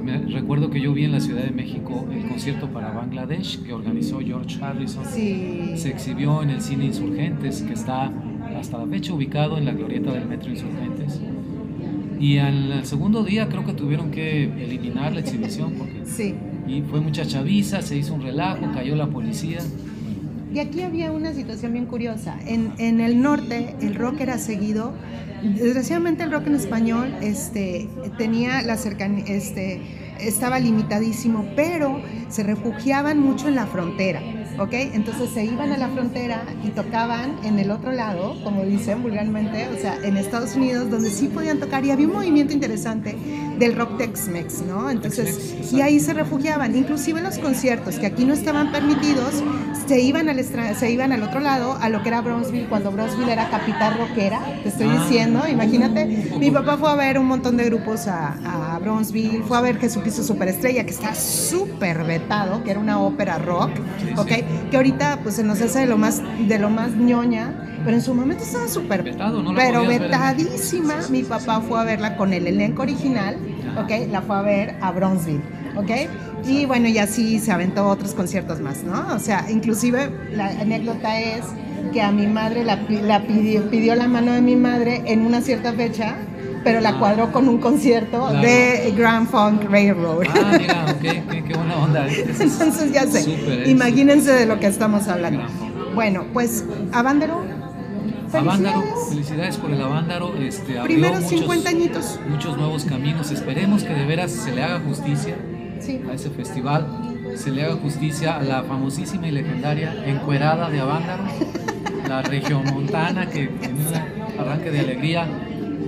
me, 0.01 0.19
recuerdo 0.19 0.69
que 0.69 0.79
yo 0.79 0.93
vi 0.93 1.03
en 1.05 1.11
la 1.11 1.19
Ciudad 1.19 1.43
de 1.43 1.51
México 1.51 2.05
el 2.11 2.27
concierto 2.27 2.69
para 2.69 2.91
Bangladesh 2.91 3.63
que 3.63 3.73
organizó 3.73 4.19
George 4.19 4.63
Harrison. 4.63 5.03
Se 5.05 5.89
exhibió 5.89 6.43
en 6.43 6.51
el 6.51 6.61
cine 6.61 6.85
Insurgentes, 6.85 7.61
que 7.61 7.73
está 7.73 8.11
hasta 8.57 8.77
la 8.77 8.85
fecha 8.85 9.13
ubicado 9.13 9.57
en 9.57 9.65
la 9.65 9.73
glorieta 9.73 10.13
del 10.13 10.27
Metro 10.27 10.51
Insurgentes. 10.51 11.19
Y 12.19 12.37
al 12.37 12.85
segundo 12.85 13.23
día 13.23 13.47
creo 13.49 13.65
que 13.65 13.73
tuvieron 13.73 14.11
que 14.11 14.43
eliminar 14.43 15.13
la 15.13 15.19
exhibición 15.19 15.73
porque 15.77 16.01
sí. 16.05 16.35
y 16.67 16.81
fue 16.81 17.01
mucha 17.01 17.25
chaviza, 17.25 17.81
se 17.81 17.97
hizo 17.97 18.13
un 18.13 18.21
relajo, 18.21 18.71
cayó 18.73 18.95
la 18.95 19.07
policía. 19.07 19.59
Y 20.53 20.59
aquí 20.59 20.81
había 20.81 21.11
una 21.11 21.33
situación 21.33 21.73
bien 21.73 21.85
curiosa. 21.85 22.37
En, 22.45 22.71
en 22.77 23.01
el 23.01 23.21
norte 23.21 23.75
el 23.81 23.95
rock 23.95 24.21
era 24.21 24.37
seguido. 24.37 24.93
Desgraciadamente 25.43 26.23
el 26.23 26.31
rock 26.31 26.47
en 26.47 26.55
español 26.55 27.13
este, 27.21 27.89
tenía 28.17 28.61
la 28.61 28.77
cercanía, 28.77 29.25
este, 29.27 29.81
estaba 30.19 30.59
limitadísimo, 30.59 31.45
pero 31.55 32.01
se 32.29 32.43
refugiaban 32.43 33.19
mucho 33.19 33.49
en 33.49 33.55
la 33.55 33.65
frontera. 33.65 34.21
¿Ok? 34.59 34.73
Entonces 34.73 35.29
se 35.33 35.43
iban 35.45 35.71
a 35.71 35.77
la 35.77 35.89
frontera 35.89 36.43
y 36.63 36.69
tocaban 36.69 37.37
en 37.43 37.59
el 37.59 37.71
otro 37.71 37.91
lado, 37.91 38.35
como 38.43 38.63
dicen 38.63 39.03
vulgarmente, 39.03 39.67
o 39.67 39.79
sea, 39.79 39.97
en 40.03 40.17
Estados 40.17 40.55
Unidos, 40.55 40.89
donde 40.89 41.09
sí 41.09 41.27
podían 41.27 41.59
tocar 41.59 41.85
y 41.85 41.91
había 41.91 42.07
un 42.07 42.13
movimiento 42.13 42.53
interesante 42.53 43.15
del 43.57 43.75
rock 43.75 43.97
Tex-Mex, 43.97 44.61
¿no? 44.63 44.89
Entonces, 44.89 45.55
y 45.71 45.81
ahí 45.81 45.99
se 45.99 46.13
refugiaban, 46.13 46.75
inclusive 46.75 47.21
los 47.21 47.37
conciertos 47.37 47.97
que 47.99 48.05
aquí 48.05 48.25
no 48.25 48.33
estaban 48.33 48.71
permitidos, 48.71 49.43
se 49.87 50.01
iban 50.01 50.29
al 50.29 50.43
se 50.43 50.91
iban 50.91 51.11
al 51.11 51.23
otro 51.23 51.39
lado, 51.39 51.77
a 51.79 51.89
lo 51.89 52.01
que 52.01 52.09
era 52.09 52.21
Bronzeville, 52.21 52.67
cuando 52.67 52.91
Bronzeville 52.91 53.31
era 53.31 53.49
capital 53.49 53.97
rockera, 53.97 54.41
te 54.63 54.69
estoy 54.69 54.87
ah. 54.89 55.01
diciendo, 55.01 55.43
imagínate, 55.47 56.05
mi 56.37 56.51
papá 56.51 56.77
fue 56.77 56.89
a 56.89 56.95
ver 56.95 57.19
un 57.19 57.27
montón 57.27 57.57
de 57.57 57.65
grupos 57.65 58.07
a, 58.07 58.73
a 58.75 58.79
Bronzeville, 58.79 59.41
fue 59.47 59.57
a 59.57 59.61
ver 59.61 59.79
Jesucristo 59.79 60.23
Superestrella, 60.23 60.83
que 60.83 60.91
está 60.91 61.13
súper 61.15 62.03
vetado, 62.03 62.63
que 62.63 62.71
era 62.71 62.79
una 62.79 62.99
ópera 62.99 63.37
rock, 63.37 63.71
¿ok? 64.17 64.31
Que 64.69 64.77
ahorita 64.77 65.19
pues 65.23 65.35
se 65.35 65.43
nos 65.43 65.61
hace 65.61 65.79
de 65.79 65.85
lo 65.85 65.97
más, 65.97 66.21
de 66.47 66.59
lo 66.59 66.69
más 66.69 66.91
ñoña, 66.91 67.53
pero 67.83 67.97
en 67.97 68.01
su 68.01 68.13
momento 68.13 68.43
estaba 68.43 68.67
súper 68.67 69.03
vetado, 69.03 69.41
¿no? 69.43 69.53
Pero 69.55 69.85
vetadísima. 69.85 70.95
Mi 71.09 71.23
papá 71.23 71.61
fue 71.61 71.79
a 71.79 71.83
verla 71.83 72.17
con 72.17 72.33
el 72.33 72.47
elenco 72.47 72.81
original, 72.81 73.37
¿ok? 73.77 74.09
La 74.11 74.21
fue 74.21 74.35
a 74.35 74.41
ver 74.41 74.75
a 74.81 74.91
Bronzeville, 74.91 75.43
¿ok? 75.75 75.91
Y 76.47 76.65
bueno, 76.65 76.87
y 76.87 76.97
así 76.97 77.39
se 77.39 77.51
aventó 77.51 77.87
otros 77.87 78.13
conciertos 78.13 78.59
más, 78.59 78.83
¿no? 78.83 79.13
O 79.13 79.19
sea, 79.19 79.45
inclusive 79.49 80.09
la 80.31 80.47
anécdota 80.47 81.19
es 81.19 81.43
que 81.93 82.01
a 82.01 82.11
mi 82.11 82.27
madre 82.27 82.63
la, 82.63 82.79
la 83.03 83.21
pidió, 83.21 83.69
pidió 83.69 83.95
la 83.95 84.07
mano 84.07 84.33
de 84.33 84.41
mi 84.41 84.55
madre 84.55 85.03
en 85.05 85.21
una 85.21 85.41
cierta 85.41 85.73
fecha 85.73 86.15
pero 86.65 86.81
la 86.81 86.97
cuadró 86.97 87.31
con 87.31 87.47
un 87.47 87.59
concierto 87.59 88.27
de 88.41 88.91
Grand 88.97 89.29
Funk 89.29 89.69
Railroad. 89.69 90.25
Ah, 90.33 90.57
mira, 90.59 90.85
qué, 90.99 91.23
qué, 91.47 91.53
buena 91.53 91.77
onda. 91.77 92.07
Entonces 92.39 92.91
ya 92.91 93.05
sé, 93.05 93.69
imagínense 93.69 94.33
de 94.33 94.47
lo 94.47 94.59
que 94.59 94.65
estamos 94.65 95.07
hablando. 95.07 95.43
Bueno, 95.93 96.25
pues 96.33 96.65
Avándaro. 96.91 97.43
Avándaro, 98.33 98.83
felicidades 99.09 99.57
por 99.57 99.71
el 99.71 99.81
Avándaro. 99.81 100.35
Este, 100.37 100.81
Primeros 100.81 101.25
50 101.25 101.69
añitos. 101.69 102.19
Muchos 102.27 102.57
nuevos 102.57 102.83
caminos. 102.83 103.29
Esperemos 103.29 103.83
que 103.83 103.93
de 103.93 104.05
veras 104.05 104.31
se 104.31 104.51
le 104.51 104.63
haga 104.63 104.79
justicia 104.79 105.37
a 106.09 106.13
ese 106.13 106.31
festival. 106.31 106.87
Se 107.35 107.51
le 107.51 107.63
haga 107.63 107.75
justicia 107.75 108.37
a 108.37 108.43
la 108.43 108.63
famosísima 108.63 109.27
y 109.27 109.31
legendaria 109.31 109.93
Encuerada 110.05 110.69
de 110.71 110.79
Avándaro, 110.79 111.25
la 112.09 112.21
regiomontana 112.23 113.29
que 113.29 113.43
en 113.43 113.75
un 113.75 114.39
arranque 114.39 114.71
de 114.71 114.79
alegría 114.79 115.27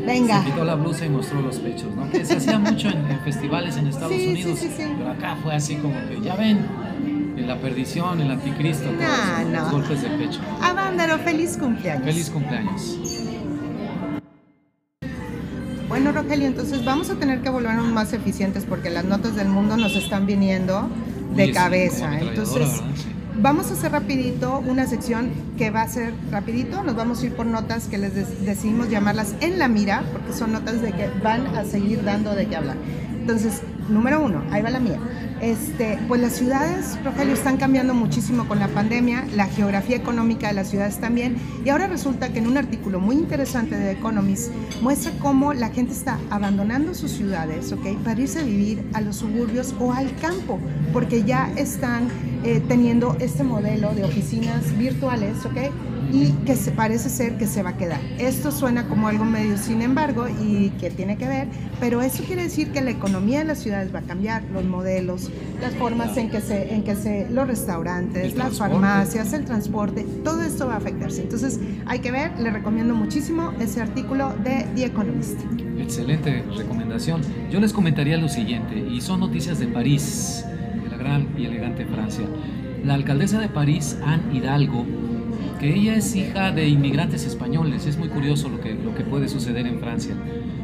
Venga. 0.07 0.41
Se 0.41 0.51
quitó 0.51 0.63
la 0.63 0.75
blusa 0.75 1.05
y 1.05 1.09
mostró 1.09 1.41
los 1.41 1.59
pechos, 1.59 1.93
¿no? 1.93 2.09
Que 2.09 2.23
se 2.23 2.37
hacía 2.37 2.57
mucho 2.57 2.87
en, 2.87 3.19
festivales 3.25 3.75
en 3.75 3.87
Estados 3.87 4.13
Unidos. 4.13 4.57
Sí, 4.57 4.69
sí, 4.69 4.83
pero 4.97 5.11
acá 5.11 5.35
fue 5.43 5.53
así 5.53 5.75
como 5.75 5.95
que, 6.07 6.21
ya 6.21 6.35
ven, 6.37 6.65
en 7.35 7.45
la 7.45 7.57
perdición, 7.57 8.21
el 8.21 8.31
anticristo, 8.31 8.85
todos 8.85 9.51
los 9.51 9.71
golpes 9.71 10.01
de 10.01 10.09
pecho. 10.11 10.39
Avándaro, 10.61 11.19
feliz 11.19 11.57
cumpleaños. 11.57 12.05
Feliz 12.05 12.29
cumpleaños. 12.29 12.97
Bueno, 15.89 16.13
Rogelio, 16.13 16.47
entonces 16.47 16.85
vamos 16.85 17.09
a 17.09 17.15
tener 17.15 17.41
que 17.41 17.49
volvernos 17.49 17.87
más 17.87 18.13
eficientes 18.13 18.63
porque 18.63 18.89
las 18.89 19.03
notas 19.03 19.35
del 19.35 19.49
mundo 19.49 19.75
nos 19.75 19.93
están 19.97 20.25
viniendo 20.25 20.89
de 21.35 21.51
cabeza. 21.51 22.17
Entonces, 22.17 22.81
Vamos 23.39 23.69
a 23.69 23.73
hacer 23.73 23.91
rapidito 23.91 24.63
una 24.65 24.87
sección 24.87 25.29
que 25.59 25.69
va 25.69 25.83
a 25.83 25.87
ser 25.87 26.11
rapidito, 26.31 26.83
nos 26.83 26.95
vamos 26.95 27.21
a 27.21 27.27
ir 27.27 27.35
por 27.35 27.45
notas 27.45 27.87
que 27.87 27.99
les 27.99 28.15
decidimos 28.43 28.89
llamarlas 28.89 29.35
en 29.41 29.59
la 29.59 29.67
mira, 29.67 30.03
porque 30.11 30.33
son 30.33 30.53
notas 30.53 30.81
de 30.81 30.91
que 30.91 31.07
van 31.21 31.45
a 31.55 31.63
seguir 31.63 32.03
dando 32.03 32.33
de 32.33 32.47
qué 32.47 32.55
hablar. 32.55 32.77
Entonces, 33.11 33.61
número 33.89 34.23
uno, 34.23 34.43
ahí 34.49 34.63
va 34.63 34.71
la 34.71 34.79
mía. 34.79 34.99
Este, 35.41 35.99
pues 36.07 36.19
las 36.19 36.33
ciudades, 36.33 36.97
Rogelio, 37.03 37.33
están 37.33 37.57
cambiando 37.57 37.93
muchísimo 37.93 38.47
con 38.47 38.59
la 38.59 38.67
pandemia, 38.67 39.25
la 39.35 39.45
geografía 39.45 39.95
económica 39.95 40.47
de 40.47 40.53
las 40.53 40.69
ciudades 40.69 40.97
también, 40.97 41.37
y 41.63 41.69
ahora 41.69 41.87
resulta 41.87 42.29
que 42.29 42.39
en 42.39 42.47
un 42.47 42.57
artículo 42.57 42.99
muy 42.99 43.15
interesante 43.15 43.77
de 43.77 43.91
Economist 43.91 44.51
muestra 44.81 45.11
cómo 45.19 45.53
la 45.53 45.69
gente 45.69 45.93
está 45.93 46.17
abandonando 46.31 46.95
sus 46.95 47.11
ciudades, 47.11 47.71
¿ok? 47.71 47.97
Para 48.03 48.19
irse 48.19 48.39
a 48.39 48.43
vivir 48.43 48.83
a 48.93 49.01
los 49.01 49.17
suburbios 49.17 49.75
o 49.79 49.93
al 49.93 50.15
campo, 50.15 50.59
porque 50.91 51.23
ya 51.23 51.51
están 51.55 52.07
eh, 52.43 52.61
teniendo 52.67 53.15
este 53.19 53.43
modelo 53.43 53.93
de 53.93 54.05
oficinas 54.05 54.75
virtuales, 54.77 55.45
¿ok? 55.45 55.71
Y 56.11 56.31
que 56.45 56.55
se 56.55 56.71
parece 56.71 57.09
ser 57.09 57.37
que 57.37 57.47
se 57.47 57.63
va 57.63 57.71
a 57.71 57.77
quedar. 57.77 57.99
Esto 58.17 58.51
suena 58.51 58.87
como 58.87 59.07
algo 59.07 59.25
medio 59.25 59.57
sin 59.57 59.81
embargo 59.81 60.27
y 60.27 60.69
que 60.79 60.89
tiene 60.89 61.17
que 61.17 61.27
ver, 61.27 61.47
pero 61.79 62.01
eso 62.01 62.23
quiere 62.23 62.43
decir 62.43 62.71
que 62.71 62.81
la 62.81 62.91
economía 62.91 63.39
de 63.39 63.45
las 63.45 63.59
ciudades 63.59 63.93
va 63.93 63.99
a 63.99 64.03
cambiar, 64.03 64.43
los 64.53 64.65
modelos, 64.65 65.29
las 65.61 65.73
formas 65.75 66.15
en 66.17 66.29
que 66.29 66.41
se, 66.41 66.73
en 66.73 66.83
que 66.83 66.95
se, 66.95 67.27
los 67.29 67.47
restaurantes, 67.47 68.35
las 68.35 68.57
farmacias, 68.57 69.33
el 69.33 69.45
transporte, 69.45 70.05
todo 70.23 70.41
esto 70.41 70.67
va 70.67 70.75
a 70.75 70.77
afectarse. 70.77 71.21
Entonces 71.21 71.59
hay 71.85 71.99
que 71.99 72.11
ver, 72.11 72.39
le 72.39 72.51
recomiendo 72.51 72.93
muchísimo 72.93 73.51
ese 73.59 73.81
artículo 73.81 74.33
de 74.43 74.65
The 74.75 74.85
Economist. 74.85 75.39
Excelente 75.79 76.43
recomendación. 76.55 77.21
Yo 77.51 77.59
les 77.59 77.73
comentaría 77.73 78.17
lo 78.17 78.29
siguiente, 78.29 78.77
y 78.77 79.01
son 79.01 79.19
noticias 79.19 79.59
de 79.59 79.67
París, 79.67 80.45
de 80.83 80.89
la 80.89 80.97
gran 80.97 81.27
y 81.37 81.45
elegante 81.45 81.85
Francia. 81.85 82.25
La 82.83 82.93
alcaldesa 82.93 83.39
de 83.39 83.49
París, 83.49 83.97
Anne 84.05 84.37
Hidalgo, 84.37 84.85
que 85.57 85.73
ella 85.73 85.95
es 85.95 86.15
hija 86.15 86.51
de 86.51 86.67
inmigrantes 86.67 87.25
españoles. 87.25 87.85
Es 87.85 87.97
muy 87.97 88.09
curioso 88.09 88.49
lo 88.49 88.61
que, 88.61 88.73
lo 88.73 88.95
que 88.95 89.03
puede 89.03 89.27
suceder 89.27 89.65
en 89.67 89.79
Francia. 89.79 90.15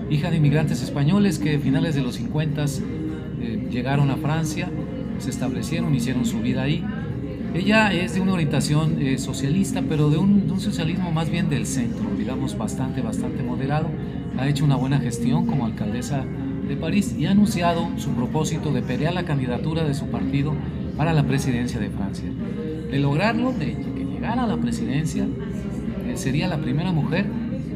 Hija 0.10 0.30
de 0.30 0.38
inmigrantes 0.38 0.82
españoles 0.82 1.40
que 1.40 1.56
a 1.56 1.60
finales 1.60 1.96
de 1.96 2.02
los 2.02 2.16
50 2.16 2.66
eh, 2.66 3.68
llegaron 3.72 4.10
a 4.12 4.18
Francia, 4.18 4.70
se 5.20 5.30
establecieron, 5.30 5.94
hicieron 5.96 6.26
su 6.26 6.42
vida 6.42 6.64
ahí. 6.64 6.84
Ella 7.54 7.94
es 7.94 8.16
de 8.16 8.22
una 8.22 8.34
orientación 8.34 9.00
eh, 9.00 9.18
socialista, 9.18 9.84
pero 9.88 10.10
de 10.10 10.18
un, 10.18 10.48
de 10.48 10.54
un, 10.54 10.60
socialismo 10.60 11.12
más 11.12 11.30
bien 11.30 11.50
del 11.50 11.68
centro, 11.68 12.10
digamos 12.18 12.58
bastante, 12.58 13.02
bastante 13.02 13.44
moderado. 13.44 13.90
Ha 14.38 14.48
hecho 14.48 14.66
una 14.66 14.76
buena 14.76 15.00
gestión 15.00 15.46
como 15.46 15.66
alcaldesa 15.66 16.26
de 16.68 16.76
París 16.76 17.16
y 17.18 17.26
ha 17.26 17.32
anunciado 17.32 17.90
su 17.98 18.12
propósito 18.12 18.72
de 18.72 18.82
pelear 18.82 19.14
la 19.14 19.26
candidatura 19.26 19.84
de 19.84 19.94
su 19.94 20.08
partido 20.08 20.54
para 20.98 21.14
la 21.14 21.24
presidencia 21.24 21.80
de 21.80 21.90
Francia. 21.90 22.30
De 22.90 23.00
lograrlo, 23.00 23.52
de 23.52 23.76
a 24.26 24.48
la 24.48 24.58
presidencia, 24.58 25.26
eh, 26.08 26.14
sería 26.16 26.48
la 26.48 26.58
primera 26.58 26.92
mujer 26.92 27.26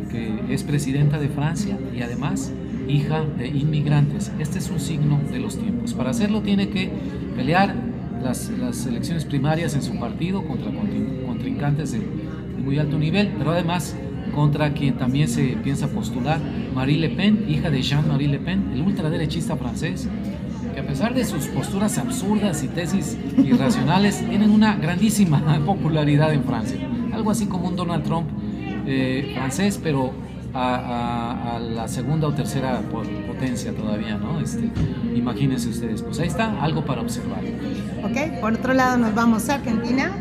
que 0.10 0.54
es 0.54 0.64
presidenta 0.64 1.20
de 1.20 1.28
Francia 1.28 1.78
y 1.96 2.02
además 2.02 2.52
hija 2.88 3.24
de 3.38 3.48
inmigrantes. 3.48 4.32
Este 4.40 4.60
es 4.60 4.70
un 4.70 4.80
signo 4.80 5.20
de 5.30 5.40
los 5.40 5.58
tiempos. 5.58 5.94
Para 5.94 6.12
hacerlo 6.12 6.42
tiene 6.42 6.70
que 6.70 6.90
pelear 7.36 7.76
las, 8.24 8.50
las 8.50 8.86
elecciones 8.86 9.26
primarias 9.26 9.76
en 9.76 9.82
su 9.82 10.00
partido 10.00 10.46
contra 10.48 10.72
contrincantes 11.26 11.92
de 11.92 12.02
muy 12.64 12.80
alto 12.80 12.98
nivel, 12.98 13.34
pero 13.38 13.52
además 13.52 13.96
contra 14.34 14.74
quien 14.74 14.96
también 14.96 15.28
se 15.28 15.58
piensa 15.64 15.88
postular, 15.88 16.40
Marie 16.74 16.98
Le 16.98 17.10
Pen, 17.10 17.46
hija 17.50 17.70
de 17.70 17.82
Jean-Marie 17.82 18.28
Le 18.28 18.40
Pen, 18.40 18.72
el 18.74 18.82
ultraderechista 18.82 19.58
francés, 19.58 20.08
a 20.78 20.84
pesar 20.84 21.13
de 21.13 21.26
sus 21.26 21.48
posturas 21.48 21.98
absurdas 21.98 22.63
y 22.63 22.68
tesis 22.68 23.18
irracionales, 23.38 24.24
tienen 24.28 24.52
una 24.52 24.76
grandísima 24.76 25.60
popularidad 25.66 26.34
en 26.34 26.44
Francia. 26.44 26.78
Algo 27.13 27.32
así 27.32 27.48
como 27.48 27.68
un 27.68 27.76
Donald 27.76 28.04
Trump 28.04 28.28
eh, 28.86 29.32
francés, 29.36 29.80
pero 29.82 30.13
a, 30.54 31.60
la 31.60 31.88
segunda 31.88 32.28
o 32.28 32.34
tercera 32.34 32.82
potencia 32.82 33.74
todavía, 33.74 34.18
¿no? 34.18 34.40
Este, 34.40 34.70
imagínense 35.16 35.70
ustedes, 35.70 36.02
pues 36.02 36.20
ahí 36.20 36.28
está, 36.28 36.62
algo 36.62 36.86
para 36.86 37.02
observar. 37.02 37.42
Ok, 38.04 38.40
por 38.40 38.54
otro 38.54 38.74
lado 38.74 38.98
nos 38.98 39.13
vamos 39.13 39.50
a 39.50 39.56
Argentina 39.56 40.12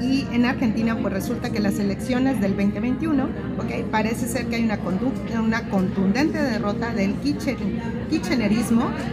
y 0.00 0.26
en 0.32 0.44
Argentina 0.44 0.96
pues 1.00 1.12
resulta 1.12 1.50
que 1.50 1.60
las 1.60 1.78
elecciones 1.78 2.40
del 2.40 2.56
2021, 2.56 3.28
okay, 3.62 3.84
parece 3.90 4.26
ser 4.26 4.46
que 4.46 4.56
hay 4.56 4.64
una, 4.64 4.78
una 5.40 5.68
contundente 5.68 6.40
derrota 6.40 6.92
del 6.92 7.14
kirchnerismo 7.14 7.97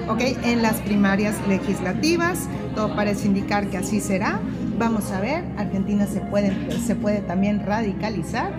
okay, 0.09 0.37
en 0.43 0.61
las 0.61 0.75
primarias 0.81 1.35
legislativas, 1.47 2.47
todo 2.75 2.95
parece 2.95 3.27
indicar 3.27 3.67
que 3.67 3.77
así 3.77 3.99
será. 3.99 4.39
Vamos 4.77 5.11
a 5.11 5.21
ver, 5.21 5.43
Argentina 5.57 6.05
se 6.05 6.21
puede, 6.21 6.53
se 6.79 6.95
puede 6.95 7.21
también 7.21 7.65
radicalizar, 7.65 8.51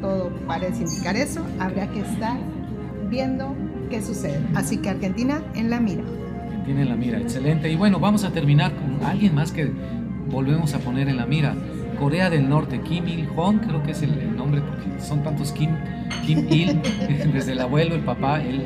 todo 0.00 0.30
parece 0.46 0.84
indicar 0.84 1.16
eso, 1.16 1.44
habrá 1.58 1.86
que 1.88 2.00
estar 2.00 2.36
viendo 3.10 3.54
qué 3.90 4.02
sucede. 4.02 4.40
Así 4.54 4.78
que 4.78 4.90
Argentina 4.90 5.42
en 5.54 5.70
la 5.70 5.80
mira. 5.80 6.02
Argentina 6.46 6.82
en 6.82 6.88
la 6.88 6.96
mira, 6.96 7.18
excelente. 7.18 7.70
Y 7.70 7.76
bueno, 7.76 7.98
vamos 7.98 8.24
a 8.24 8.30
terminar 8.30 8.72
con 8.74 9.06
alguien 9.06 9.34
más 9.34 9.52
que 9.52 9.70
volvemos 10.30 10.74
a 10.74 10.78
poner 10.78 11.08
en 11.08 11.16
la 11.16 11.26
mira. 11.26 11.54
Corea 11.98 12.30
del 12.30 12.48
Norte, 12.48 12.80
Kim 12.80 13.08
Il-hong, 13.08 13.60
creo 13.60 13.82
que 13.82 13.90
es 13.90 14.02
el, 14.02 14.36
nombre, 14.36 14.60
porque 14.60 15.02
son 15.02 15.22
tantos 15.24 15.50
Kim, 15.52 15.70
Kim 16.24 16.46
Il, 16.48 16.80
desde 17.32 17.52
el 17.52 17.60
abuelo, 17.60 17.96
el 17.96 18.02
papá, 18.02 18.40
el, 18.40 18.62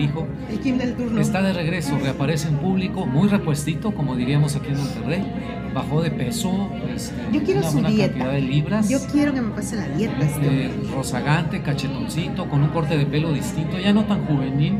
hijo. 0.00 0.26
El 0.50 0.60
Kim 0.60 0.78
del 0.78 0.94
turno. 0.94 1.20
Está 1.20 1.42
de 1.42 1.52
regreso, 1.52 1.98
reaparece 1.98 2.48
en 2.48 2.56
público, 2.58 3.06
muy 3.06 3.28
repuestito, 3.28 3.92
como 3.94 4.16
diríamos 4.16 4.56
aquí 4.56 4.68
en 4.68 4.78
Monterrey. 4.78 5.24
Bajó 5.74 6.02
de 6.02 6.10
peso, 6.12 6.70
este, 6.94 7.14
Yo 7.32 7.42
quiero 7.42 7.60
una 7.60 7.68
su 7.68 7.74
buena 7.74 7.88
dieta. 7.90 8.12
cantidad 8.12 8.32
de 8.32 8.40
libras. 8.42 8.88
Yo 8.88 8.98
quiero 9.10 9.34
que 9.34 9.40
me 9.40 9.50
pase 9.50 9.76
la 9.76 9.88
dieta. 9.88 10.14
Este 10.20 10.66
eh, 10.66 10.70
rozagante, 10.94 11.62
cachetoncito, 11.62 12.48
con 12.48 12.62
un 12.62 12.68
corte 12.68 12.96
de 12.96 13.06
pelo 13.06 13.32
distinto, 13.32 13.78
ya 13.78 13.92
no 13.92 14.04
tan 14.04 14.24
juvenil 14.24 14.78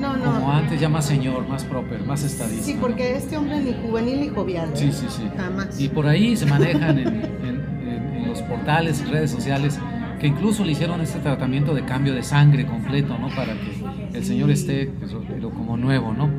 no, 0.00 0.16
no. 0.16 0.24
como 0.24 0.52
antes, 0.52 0.80
ya 0.80 0.88
más 0.88 1.06
señor, 1.06 1.48
más 1.48 1.64
proper, 1.64 2.04
más 2.04 2.22
estadista. 2.22 2.64
Sí, 2.64 2.76
porque 2.80 3.16
este 3.16 3.36
hombre 3.36 3.60
ni 3.60 3.72
juvenil 3.72 4.20
ni 4.20 4.28
jovial. 4.28 4.70
Sí, 4.74 4.92
sí, 4.92 5.06
sí. 5.08 5.22
Jamás. 5.36 5.80
Y 5.80 5.88
por 5.88 6.06
ahí 6.06 6.36
se 6.36 6.46
manejan 6.46 6.98
en, 6.98 7.08
en- 7.08 7.24
en- 7.44 8.14
en 8.16 8.28
los 8.28 8.40
portales 8.42 9.02
y 9.04 9.10
redes 9.10 9.30
sociales 9.30 9.78
que 10.20 10.28
incluso 10.28 10.64
le 10.64 10.72
hicieron 10.72 11.00
este 11.00 11.18
tratamiento 11.18 11.74
de 11.74 11.84
cambio 11.84 12.14
de 12.14 12.22
sangre 12.22 12.66
completo, 12.66 13.18
¿no? 13.18 13.28
Para 13.34 13.54
que 13.54 13.73
el 14.14 14.24
señor 14.24 14.50
esté 14.50 14.90
pues, 14.98 15.12
como 15.12 15.76
nuevo, 15.76 16.12
¿no? 16.12 16.30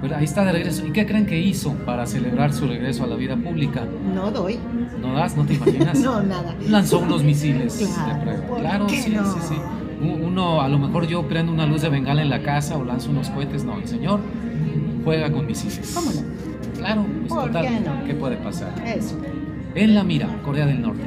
Pero 0.00 0.16
ahí 0.16 0.24
está 0.24 0.44
de 0.44 0.52
regreso. 0.52 0.86
¿Y 0.86 0.92
qué 0.92 1.06
creen 1.06 1.26
que 1.26 1.40
hizo 1.40 1.72
para 1.84 2.06
celebrar 2.06 2.52
su 2.52 2.66
regreso 2.68 3.02
a 3.02 3.08
la 3.08 3.16
vida 3.16 3.36
pública? 3.36 3.84
No 4.14 4.30
doy. 4.30 4.58
¿No 5.00 5.14
das? 5.14 5.36
¿No 5.36 5.44
te 5.44 5.54
imaginas? 5.54 5.98
No, 6.02 6.22
nada. 6.22 6.54
Lanzó 6.68 7.00
unos 7.00 7.24
misiles 7.24 7.76
Claro, 7.76 8.14
de 8.14 8.20
prueba. 8.22 8.46
¿por 8.46 8.60
Claro, 8.60 8.88
sí, 8.88 9.10
no? 9.10 9.32
sí, 9.34 9.40
sí. 9.48 9.54
Uno, 10.00 10.60
a 10.60 10.68
lo 10.68 10.78
mejor 10.78 11.08
yo 11.08 11.26
prendo 11.26 11.52
una 11.52 11.66
luz 11.66 11.82
de 11.82 11.88
bengala 11.88 12.22
en 12.22 12.30
la 12.30 12.42
casa 12.42 12.76
o 12.76 12.84
lanzo 12.84 13.10
unos 13.10 13.28
cohetes. 13.30 13.64
No, 13.64 13.76
el 13.78 13.88
señor 13.88 14.20
juega 15.04 15.32
con 15.32 15.46
misiles. 15.46 15.92
¿Cómo 15.94 16.12
no? 16.12 16.78
Claro, 16.78 17.04
pues 17.20 17.32
¿Por 17.32 17.46
total, 17.48 17.66
qué 17.66 17.80
no? 17.80 18.04
¿qué 18.06 18.14
puede 18.14 18.36
pasar? 18.36 18.72
Eso. 18.86 19.16
En 19.74 19.94
la 19.96 20.04
mira, 20.04 20.28
Corea 20.44 20.66
del 20.66 20.80
Norte. 20.80 21.02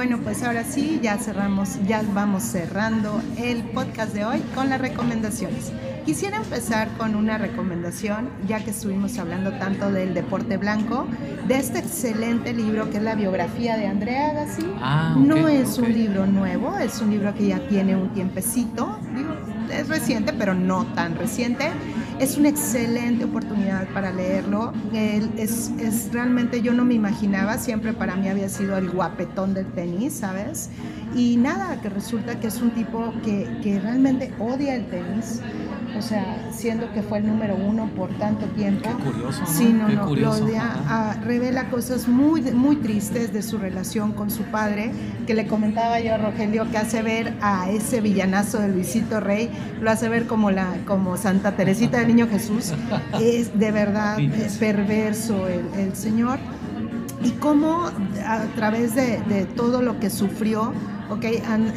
Bueno, 0.00 0.18
pues 0.24 0.42
ahora 0.42 0.64
sí, 0.64 0.98
ya 1.02 1.18
cerramos, 1.18 1.78
ya 1.86 2.02
vamos 2.14 2.42
cerrando 2.42 3.20
el 3.36 3.62
podcast 3.64 4.14
de 4.14 4.24
hoy 4.24 4.40
con 4.54 4.70
las 4.70 4.80
recomendaciones. 4.80 5.72
Quisiera 6.06 6.38
empezar 6.38 6.88
con 6.96 7.14
una 7.14 7.36
recomendación, 7.36 8.30
ya 8.48 8.64
que 8.64 8.70
estuvimos 8.70 9.18
hablando 9.18 9.52
tanto 9.58 9.92
del 9.92 10.14
deporte 10.14 10.56
blanco, 10.56 11.06
de 11.46 11.58
este 11.58 11.80
excelente 11.80 12.54
libro 12.54 12.88
que 12.88 12.96
es 12.96 13.02
la 13.02 13.14
biografía 13.14 13.76
de 13.76 13.88
Andrea 13.88 14.30
Agassi. 14.30 14.66
Ah, 14.80 15.16
no 15.18 15.48
es 15.48 15.76
un 15.76 15.92
libro 15.92 16.24
nuevo, 16.24 16.78
es 16.78 17.02
un 17.02 17.10
libro 17.10 17.34
que 17.34 17.48
ya 17.48 17.58
tiene 17.68 17.94
un 17.94 18.08
tiempecito, 18.14 18.98
digo, 19.14 19.34
es 19.70 19.86
reciente, 19.88 20.32
pero 20.32 20.54
no 20.54 20.86
tan 20.94 21.14
reciente. 21.16 21.66
Es 22.20 22.36
una 22.36 22.50
excelente 22.50 23.24
oportunidad 23.24 23.88
para 23.94 24.12
leerlo. 24.12 24.74
Él 24.92 25.30
es, 25.38 25.70
es 25.80 26.12
realmente, 26.12 26.60
yo 26.60 26.74
no 26.74 26.84
me 26.84 26.92
imaginaba, 26.92 27.56
siempre 27.56 27.94
para 27.94 28.14
mí 28.14 28.28
había 28.28 28.50
sido 28.50 28.76
el 28.76 28.90
guapetón 28.90 29.54
del 29.54 29.64
tenis, 29.72 30.12
¿sabes? 30.12 30.68
Y 31.16 31.38
nada, 31.38 31.80
que 31.80 31.88
resulta 31.88 32.38
que 32.38 32.48
es 32.48 32.60
un 32.60 32.72
tipo 32.72 33.10
que, 33.24 33.48
que 33.62 33.80
realmente 33.80 34.34
odia 34.38 34.76
el 34.76 34.86
tenis, 34.90 35.40
o 36.00 36.02
sea, 36.02 36.48
siendo 36.50 36.90
que 36.92 37.02
fue 37.02 37.18
el 37.18 37.26
número 37.26 37.54
uno 37.54 37.86
por 37.94 38.08
tanto 38.14 38.46
tiempo. 38.46 38.88
Qué 38.88 39.04
curioso, 39.04 39.40
¿no? 39.42 39.46
Sí, 39.46 39.68
no, 39.68 39.86
Qué 39.86 39.94
no, 39.94 40.06
curioso, 40.06 40.46
ah, 40.58 41.14
revela 41.22 41.68
cosas 41.68 42.08
muy, 42.08 42.40
muy 42.40 42.76
tristes 42.76 43.34
de 43.34 43.42
su 43.42 43.58
relación 43.58 44.12
con 44.12 44.30
su 44.30 44.44
padre, 44.44 44.92
que 45.26 45.34
le 45.34 45.46
comentaba 45.46 46.00
yo 46.00 46.14
a 46.14 46.16
Rogelio 46.16 46.70
que 46.70 46.78
hace 46.78 47.02
ver 47.02 47.34
a 47.42 47.68
ese 47.68 48.00
villanazo 48.00 48.60
de 48.60 48.68
Luisito 48.68 49.20
Rey, 49.20 49.50
lo 49.82 49.90
hace 49.90 50.08
ver 50.08 50.26
como, 50.26 50.50
la, 50.50 50.78
como 50.86 51.18
Santa 51.18 51.52
Teresita 51.52 51.98
del 51.98 52.08
Niño 52.08 52.28
Jesús, 52.28 52.72
es 53.20 53.58
de 53.58 53.70
verdad 53.70 54.16
sí. 54.16 54.30
perverso 54.58 55.48
el, 55.48 55.66
el 55.78 55.94
señor, 55.94 56.38
y 57.22 57.32
cómo 57.32 57.90
a 58.26 58.44
través 58.56 58.94
de, 58.94 59.20
de 59.28 59.44
todo 59.44 59.82
lo 59.82 60.00
que 60.00 60.08
sufrió, 60.08 60.72
ok, 61.10 61.24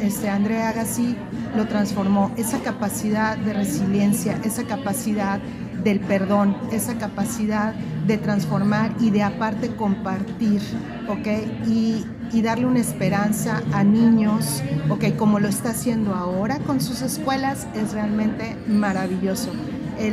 este, 0.00 0.28
Andrea 0.28 0.70
Agassi 0.70 1.16
lo 1.56 1.66
transformó, 1.66 2.32
esa 2.36 2.60
capacidad 2.60 3.36
de 3.36 3.52
resiliencia, 3.52 4.38
esa 4.44 4.64
capacidad 4.64 5.40
del 5.82 6.00
perdón, 6.00 6.56
esa 6.72 6.96
capacidad 6.96 7.74
de 8.06 8.16
transformar 8.16 8.94
y 9.00 9.10
de 9.10 9.22
aparte 9.22 9.74
compartir, 9.74 10.62
¿ok? 11.08 11.66
Y, 11.66 12.04
y 12.32 12.42
darle 12.42 12.66
una 12.66 12.80
esperanza 12.80 13.62
a 13.72 13.84
niños, 13.84 14.62
¿ok? 14.88 15.16
Como 15.16 15.40
lo 15.40 15.48
está 15.48 15.70
haciendo 15.70 16.14
ahora 16.14 16.58
con 16.60 16.80
sus 16.80 17.02
escuelas, 17.02 17.66
es 17.74 17.92
realmente 17.92 18.56
maravilloso. 18.66 19.52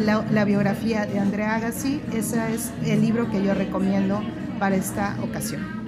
La, 0.06 0.24
la 0.32 0.46
biografía 0.46 1.06
de 1.06 1.20
Andrea 1.20 1.56
Agassi, 1.56 2.02
ese 2.14 2.54
es 2.54 2.72
el 2.86 3.02
libro 3.02 3.32
que 3.32 3.42
yo 3.42 3.54
recomiendo 3.54 4.22
para 4.60 4.76
esta 4.76 5.16
ocasión. 5.24 5.81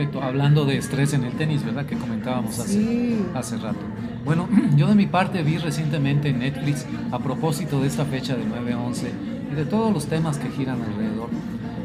Perfecto. 0.00 0.22
Hablando 0.22 0.64
de 0.64 0.78
estrés 0.78 1.12
en 1.12 1.24
el 1.24 1.32
tenis, 1.32 1.62
¿verdad? 1.62 1.84
Que 1.84 1.96
comentábamos 1.96 2.58
hace, 2.58 2.72
Sí. 2.72 3.18
hace 3.34 3.58
rato. 3.58 3.80
Bueno, 4.24 4.48
yo 4.76 4.86
de 4.86 4.94
mi 4.94 5.06
parte 5.06 5.42
vi 5.42 5.58
recientemente 5.58 6.30
en 6.30 6.38
Netflix, 6.38 6.86
a 7.10 7.18
propósito 7.18 7.80
de 7.82 7.88
esta 7.88 8.06
fecha 8.06 8.34
de 8.34 8.44
9-11 8.46 9.08
y 9.52 9.54
de 9.54 9.64
todos 9.66 9.92
los 9.92 10.06
temas 10.06 10.38
que 10.38 10.48
giran 10.50 10.80
alrededor, 10.80 11.28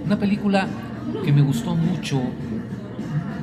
una 0.06 0.18
película 0.18 0.68
que 1.26 1.34
me 1.34 1.42
gustó 1.42 1.76
mucho, 1.76 2.22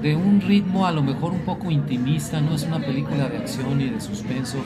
de 0.00 0.16
un 0.16 0.40
ritmo 0.40 0.86
a 0.86 0.92
lo 0.92 1.02
mejor 1.02 1.32
un 1.32 1.40
poco 1.40 1.70
intimista, 1.70 2.40
no 2.40 2.54
es 2.54 2.64
una 2.64 2.78
película 2.80 3.28
de 3.28 3.36
acción 3.38 3.78
y 3.80 3.90
de 3.90 4.00
suspenso, 4.00 4.58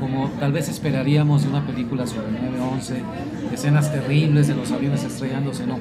como 0.00 0.28
tal 0.40 0.52
vez 0.52 0.68
esperaríamos 0.70 1.42
de 1.42 1.50
una 1.50 1.64
película 1.66 2.06
sobre 2.06 2.28
9-11, 2.28 3.02
escenas 3.52 3.92
terribles 3.92 4.48
de 4.48 4.54
los 4.54 4.72
aviones 4.72 5.04
estrellándose, 5.04 5.66
no. 5.66 5.78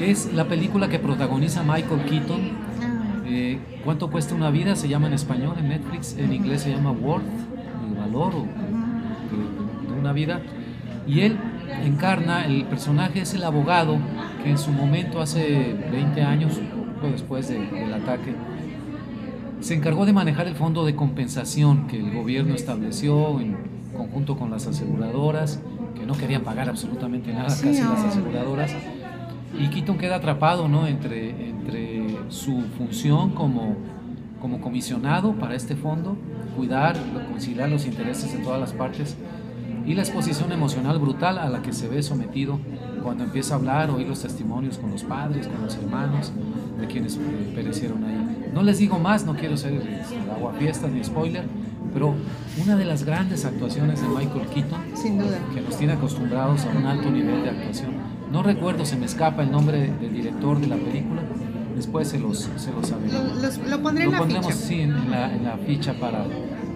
Es 0.00 0.32
la 0.32 0.46
película 0.48 0.88
que 0.88 0.98
protagoniza 0.98 1.62
Michael 1.62 2.00
Keaton, 2.08 2.69
eh, 3.30 3.58
¿Cuánto 3.84 4.10
cuesta 4.10 4.34
una 4.34 4.50
vida? 4.50 4.76
Se 4.76 4.88
llama 4.88 5.06
en 5.06 5.14
español, 5.14 5.56
en 5.58 5.68
Netflix, 5.68 6.16
en 6.18 6.32
inglés 6.32 6.62
se 6.62 6.70
llama 6.70 6.90
Worth, 6.90 7.24
el 7.88 7.96
valor 7.98 8.34
o 8.34 8.42
de, 8.42 9.92
de 9.94 10.00
una 10.00 10.12
vida. 10.12 10.40
Y 11.06 11.20
él 11.20 11.36
encarna, 11.84 12.44
el 12.46 12.64
personaje 12.64 13.20
es 13.22 13.34
el 13.34 13.44
abogado 13.44 13.96
que 14.42 14.50
en 14.50 14.58
su 14.58 14.70
momento, 14.72 15.20
hace 15.20 15.74
20 15.90 16.22
años, 16.22 16.60
poco 17.00 17.12
después 17.12 17.48
de- 17.48 17.66
del 17.66 17.94
ataque, 17.94 18.34
se 19.60 19.74
encargó 19.74 20.06
de 20.06 20.12
manejar 20.12 20.46
el 20.46 20.54
fondo 20.54 20.84
de 20.84 20.94
compensación 20.94 21.86
que 21.86 21.98
el 21.98 22.10
gobierno 22.14 22.54
estableció 22.54 23.40
en 23.40 23.56
conjunto 23.96 24.36
con 24.36 24.50
las 24.50 24.66
aseguradoras, 24.66 25.60
que 25.98 26.06
no 26.06 26.14
querían 26.14 26.42
pagar 26.42 26.68
absolutamente 26.68 27.32
nada 27.32 27.48
casi 27.48 27.82
las 27.82 28.04
aseguradoras. 28.04 28.74
Y 29.58 29.66
Keaton 29.68 29.98
queda 29.98 30.16
atrapado 30.16 30.68
¿no? 30.68 30.86
entre, 30.86 31.30
entre 31.50 31.89
su 32.30 32.62
función 32.78 33.30
como, 33.30 33.76
como 34.40 34.60
comisionado 34.60 35.34
para 35.34 35.54
este 35.54 35.76
fondo, 35.76 36.16
cuidar, 36.56 36.96
conciliar 37.30 37.68
los 37.68 37.86
intereses 37.86 38.32
de 38.32 38.38
todas 38.38 38.60
las 38.60 38.72
partes, 38.72 39.16
y 39.86 39.94
la 39.94 40.02
exposición 40.02 40.52
emocional 40.52 40.98
brutal 40.98 41.38
a 41.38 41.48
la 41.48 41.62
que 41.62 41.72
se 41.72 41.88
ve 41.88 42.02
sometido 42.02 42.58
cuando 43.02 43.24
empieza 43.24 43.54
a 43.54 43.56
hablar, 43.56 43.90
oír 43.90 44.06
los 44.06 44.20
testimonios 44.20 44.78
con 44.78 44.90
los 44.90 45.02
padres, 45.04 45.46
con 45.48 45.62
los 45.64 45.74
hermanos 45.76 46.32
de 46.78 46.86
quienes 46.86 47.16
eh, 47.16 47.52
perecieron 47.54 48.04
ahí. 48.04 48.50
No 48.52 48.62
les 48.62 48.78
digo 48.78 48.98
más, 48.98 49.24
no 49.24 49.34
quiero 49.34 49.56
ser 49.56 49.74
este, 49.74 50.16
aguafiestas 50.30 50.90
ni 50.90 51.02
spoiler, 51.02 51.44
pero 51.92 52.14
una 52.62 52.76
de 52.76 52.84
las 52.84 53.04
grandes 53.04 53.44
actuaciones 53.44 54.00
de 54.00 54.08
Michael 54.08 54.46
Keaton, 54.54 54.80
Sin 54.94 55.18
duda. 55.18 55.38
que 55.54 55.60
nos 55.60 55.76
tiene 55.76 55.94
acostumbrados 55.94 56.64
a 56.66 56.76
un 56.76 56.84
alto 56.84 57.10
nivel 57.10 57.42
de 57.42 57.50
actuación. 57.50 57.92
No 58.30 58.42
recuerdo, 58.42 58.84
se 58.84 58.96
me 58.96 59.06
escapa 59.06 59.42
el 59.42 59.50
nombre 59.50 59.90
del 60.00 60.12
director 60.12 60.60
de 60.60 60.66
la 60.68 60.76
película, 60.76 61.22
después 61.80 62.08
se 62.08 62.18
los, 62.18 62.48
se 62.56 62.70
los. 62.72 62.90
Lo, 62.90 63.68
lo 63.68 63.82
pondré 63.82 64.04
Lo 64.04 64.10
en 64.10 64.12
la 64.12 64.18
pondremos 64.18 64.46
ficha. 64.46 64.66
sí, 64.66 64.80
en, 64.80 65.10
la, 65.10 65.34
en 65.34 65.44
la 65.44 65.56
ficha 65.56 65.94
para, 65.94 66.24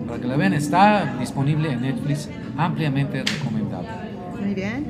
para 0.07 0.21
que 0.21 0.27
la 0.27 0.37
vean. 0.37 0.55
Está 0.55 1.17
disponible 1.21 1.71
en 1.73 1.83
Netflix, 1.83 2.29
ampliamente 2.57 3.23
recomendable. 3.23 3.89
Muy 4.41 4.55
bien. 4.55 4.85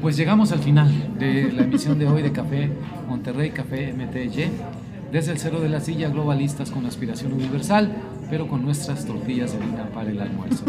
Pues 0.00 0.16
llegamos 0.16 0.50
al 0.52 0.58
final 0.60 0.90
de 1.18 1.52
la 1.52 1.62
emisión 1.62 1.98
de 1.98 2.06
hoy 2.08 2.22
de 2.22 2.32
Café 2.32 2.70
Monterrey, 3.08 3.50
Café 3.50 3.92
MTY, 3.92 4.50
desde 5.12 5.32
el 5.32 5.38
cero 5.38 5.60
de 5.60 5.68
la 5.68 5.80
silla, 5.80 6.08
globalistas 6.08 6.70
con 6.70 6.86
aspiración 6.86 7.32
universal, 7.34 7.92
pero 8.30 8.48
con 8.48 8.64
nuestras 8.64 9.04
tortillas 9.04 9.52
de 9.52 9.58
harina 9.58 9.84
para 9.94 10.10
el 10.10 10.20
almuerzo. 10.20 10.64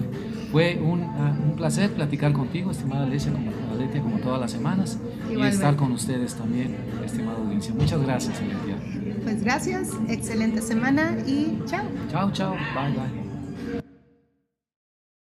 Fue 0.52 0.78
un, 0.84 1.02
ah, 1.02 1.32
un 1.54 1.58
placer 1.58 1.92
platicar 1.92 2.32
contigo, 2.32 2.72
estimada 2.72 3.04
Alesia, 3.04 3.32
como, 3.32 3.52
Aletia, 3.72 4.02
como 4.02 4.18
todas 4.18 4.40
las 4.40 4.50
semanas, 4.50 4.98
y 5.30 5.40
estar 5.42 5.76
con 5.76 5.92
ustedes 5.92 6.34
también, 6.34 6.76
estimada 7.04 7.38
audiencia. 7.38 7.72
Muchas 7.74 8.02
gracias, 8.02 8.36
Aletia. 8.40 8.76
Pues 9.22 9.42
gracias, 9.44 9.90
excelente 10.08 10.60
semana 10.60 11.16
y 11.26 11.58
chao. 11.66 11.84
Chao, 12.10 12.32
chao, 12.32 12.56
bye, 12.74 12.90
bye. 12.92 13.23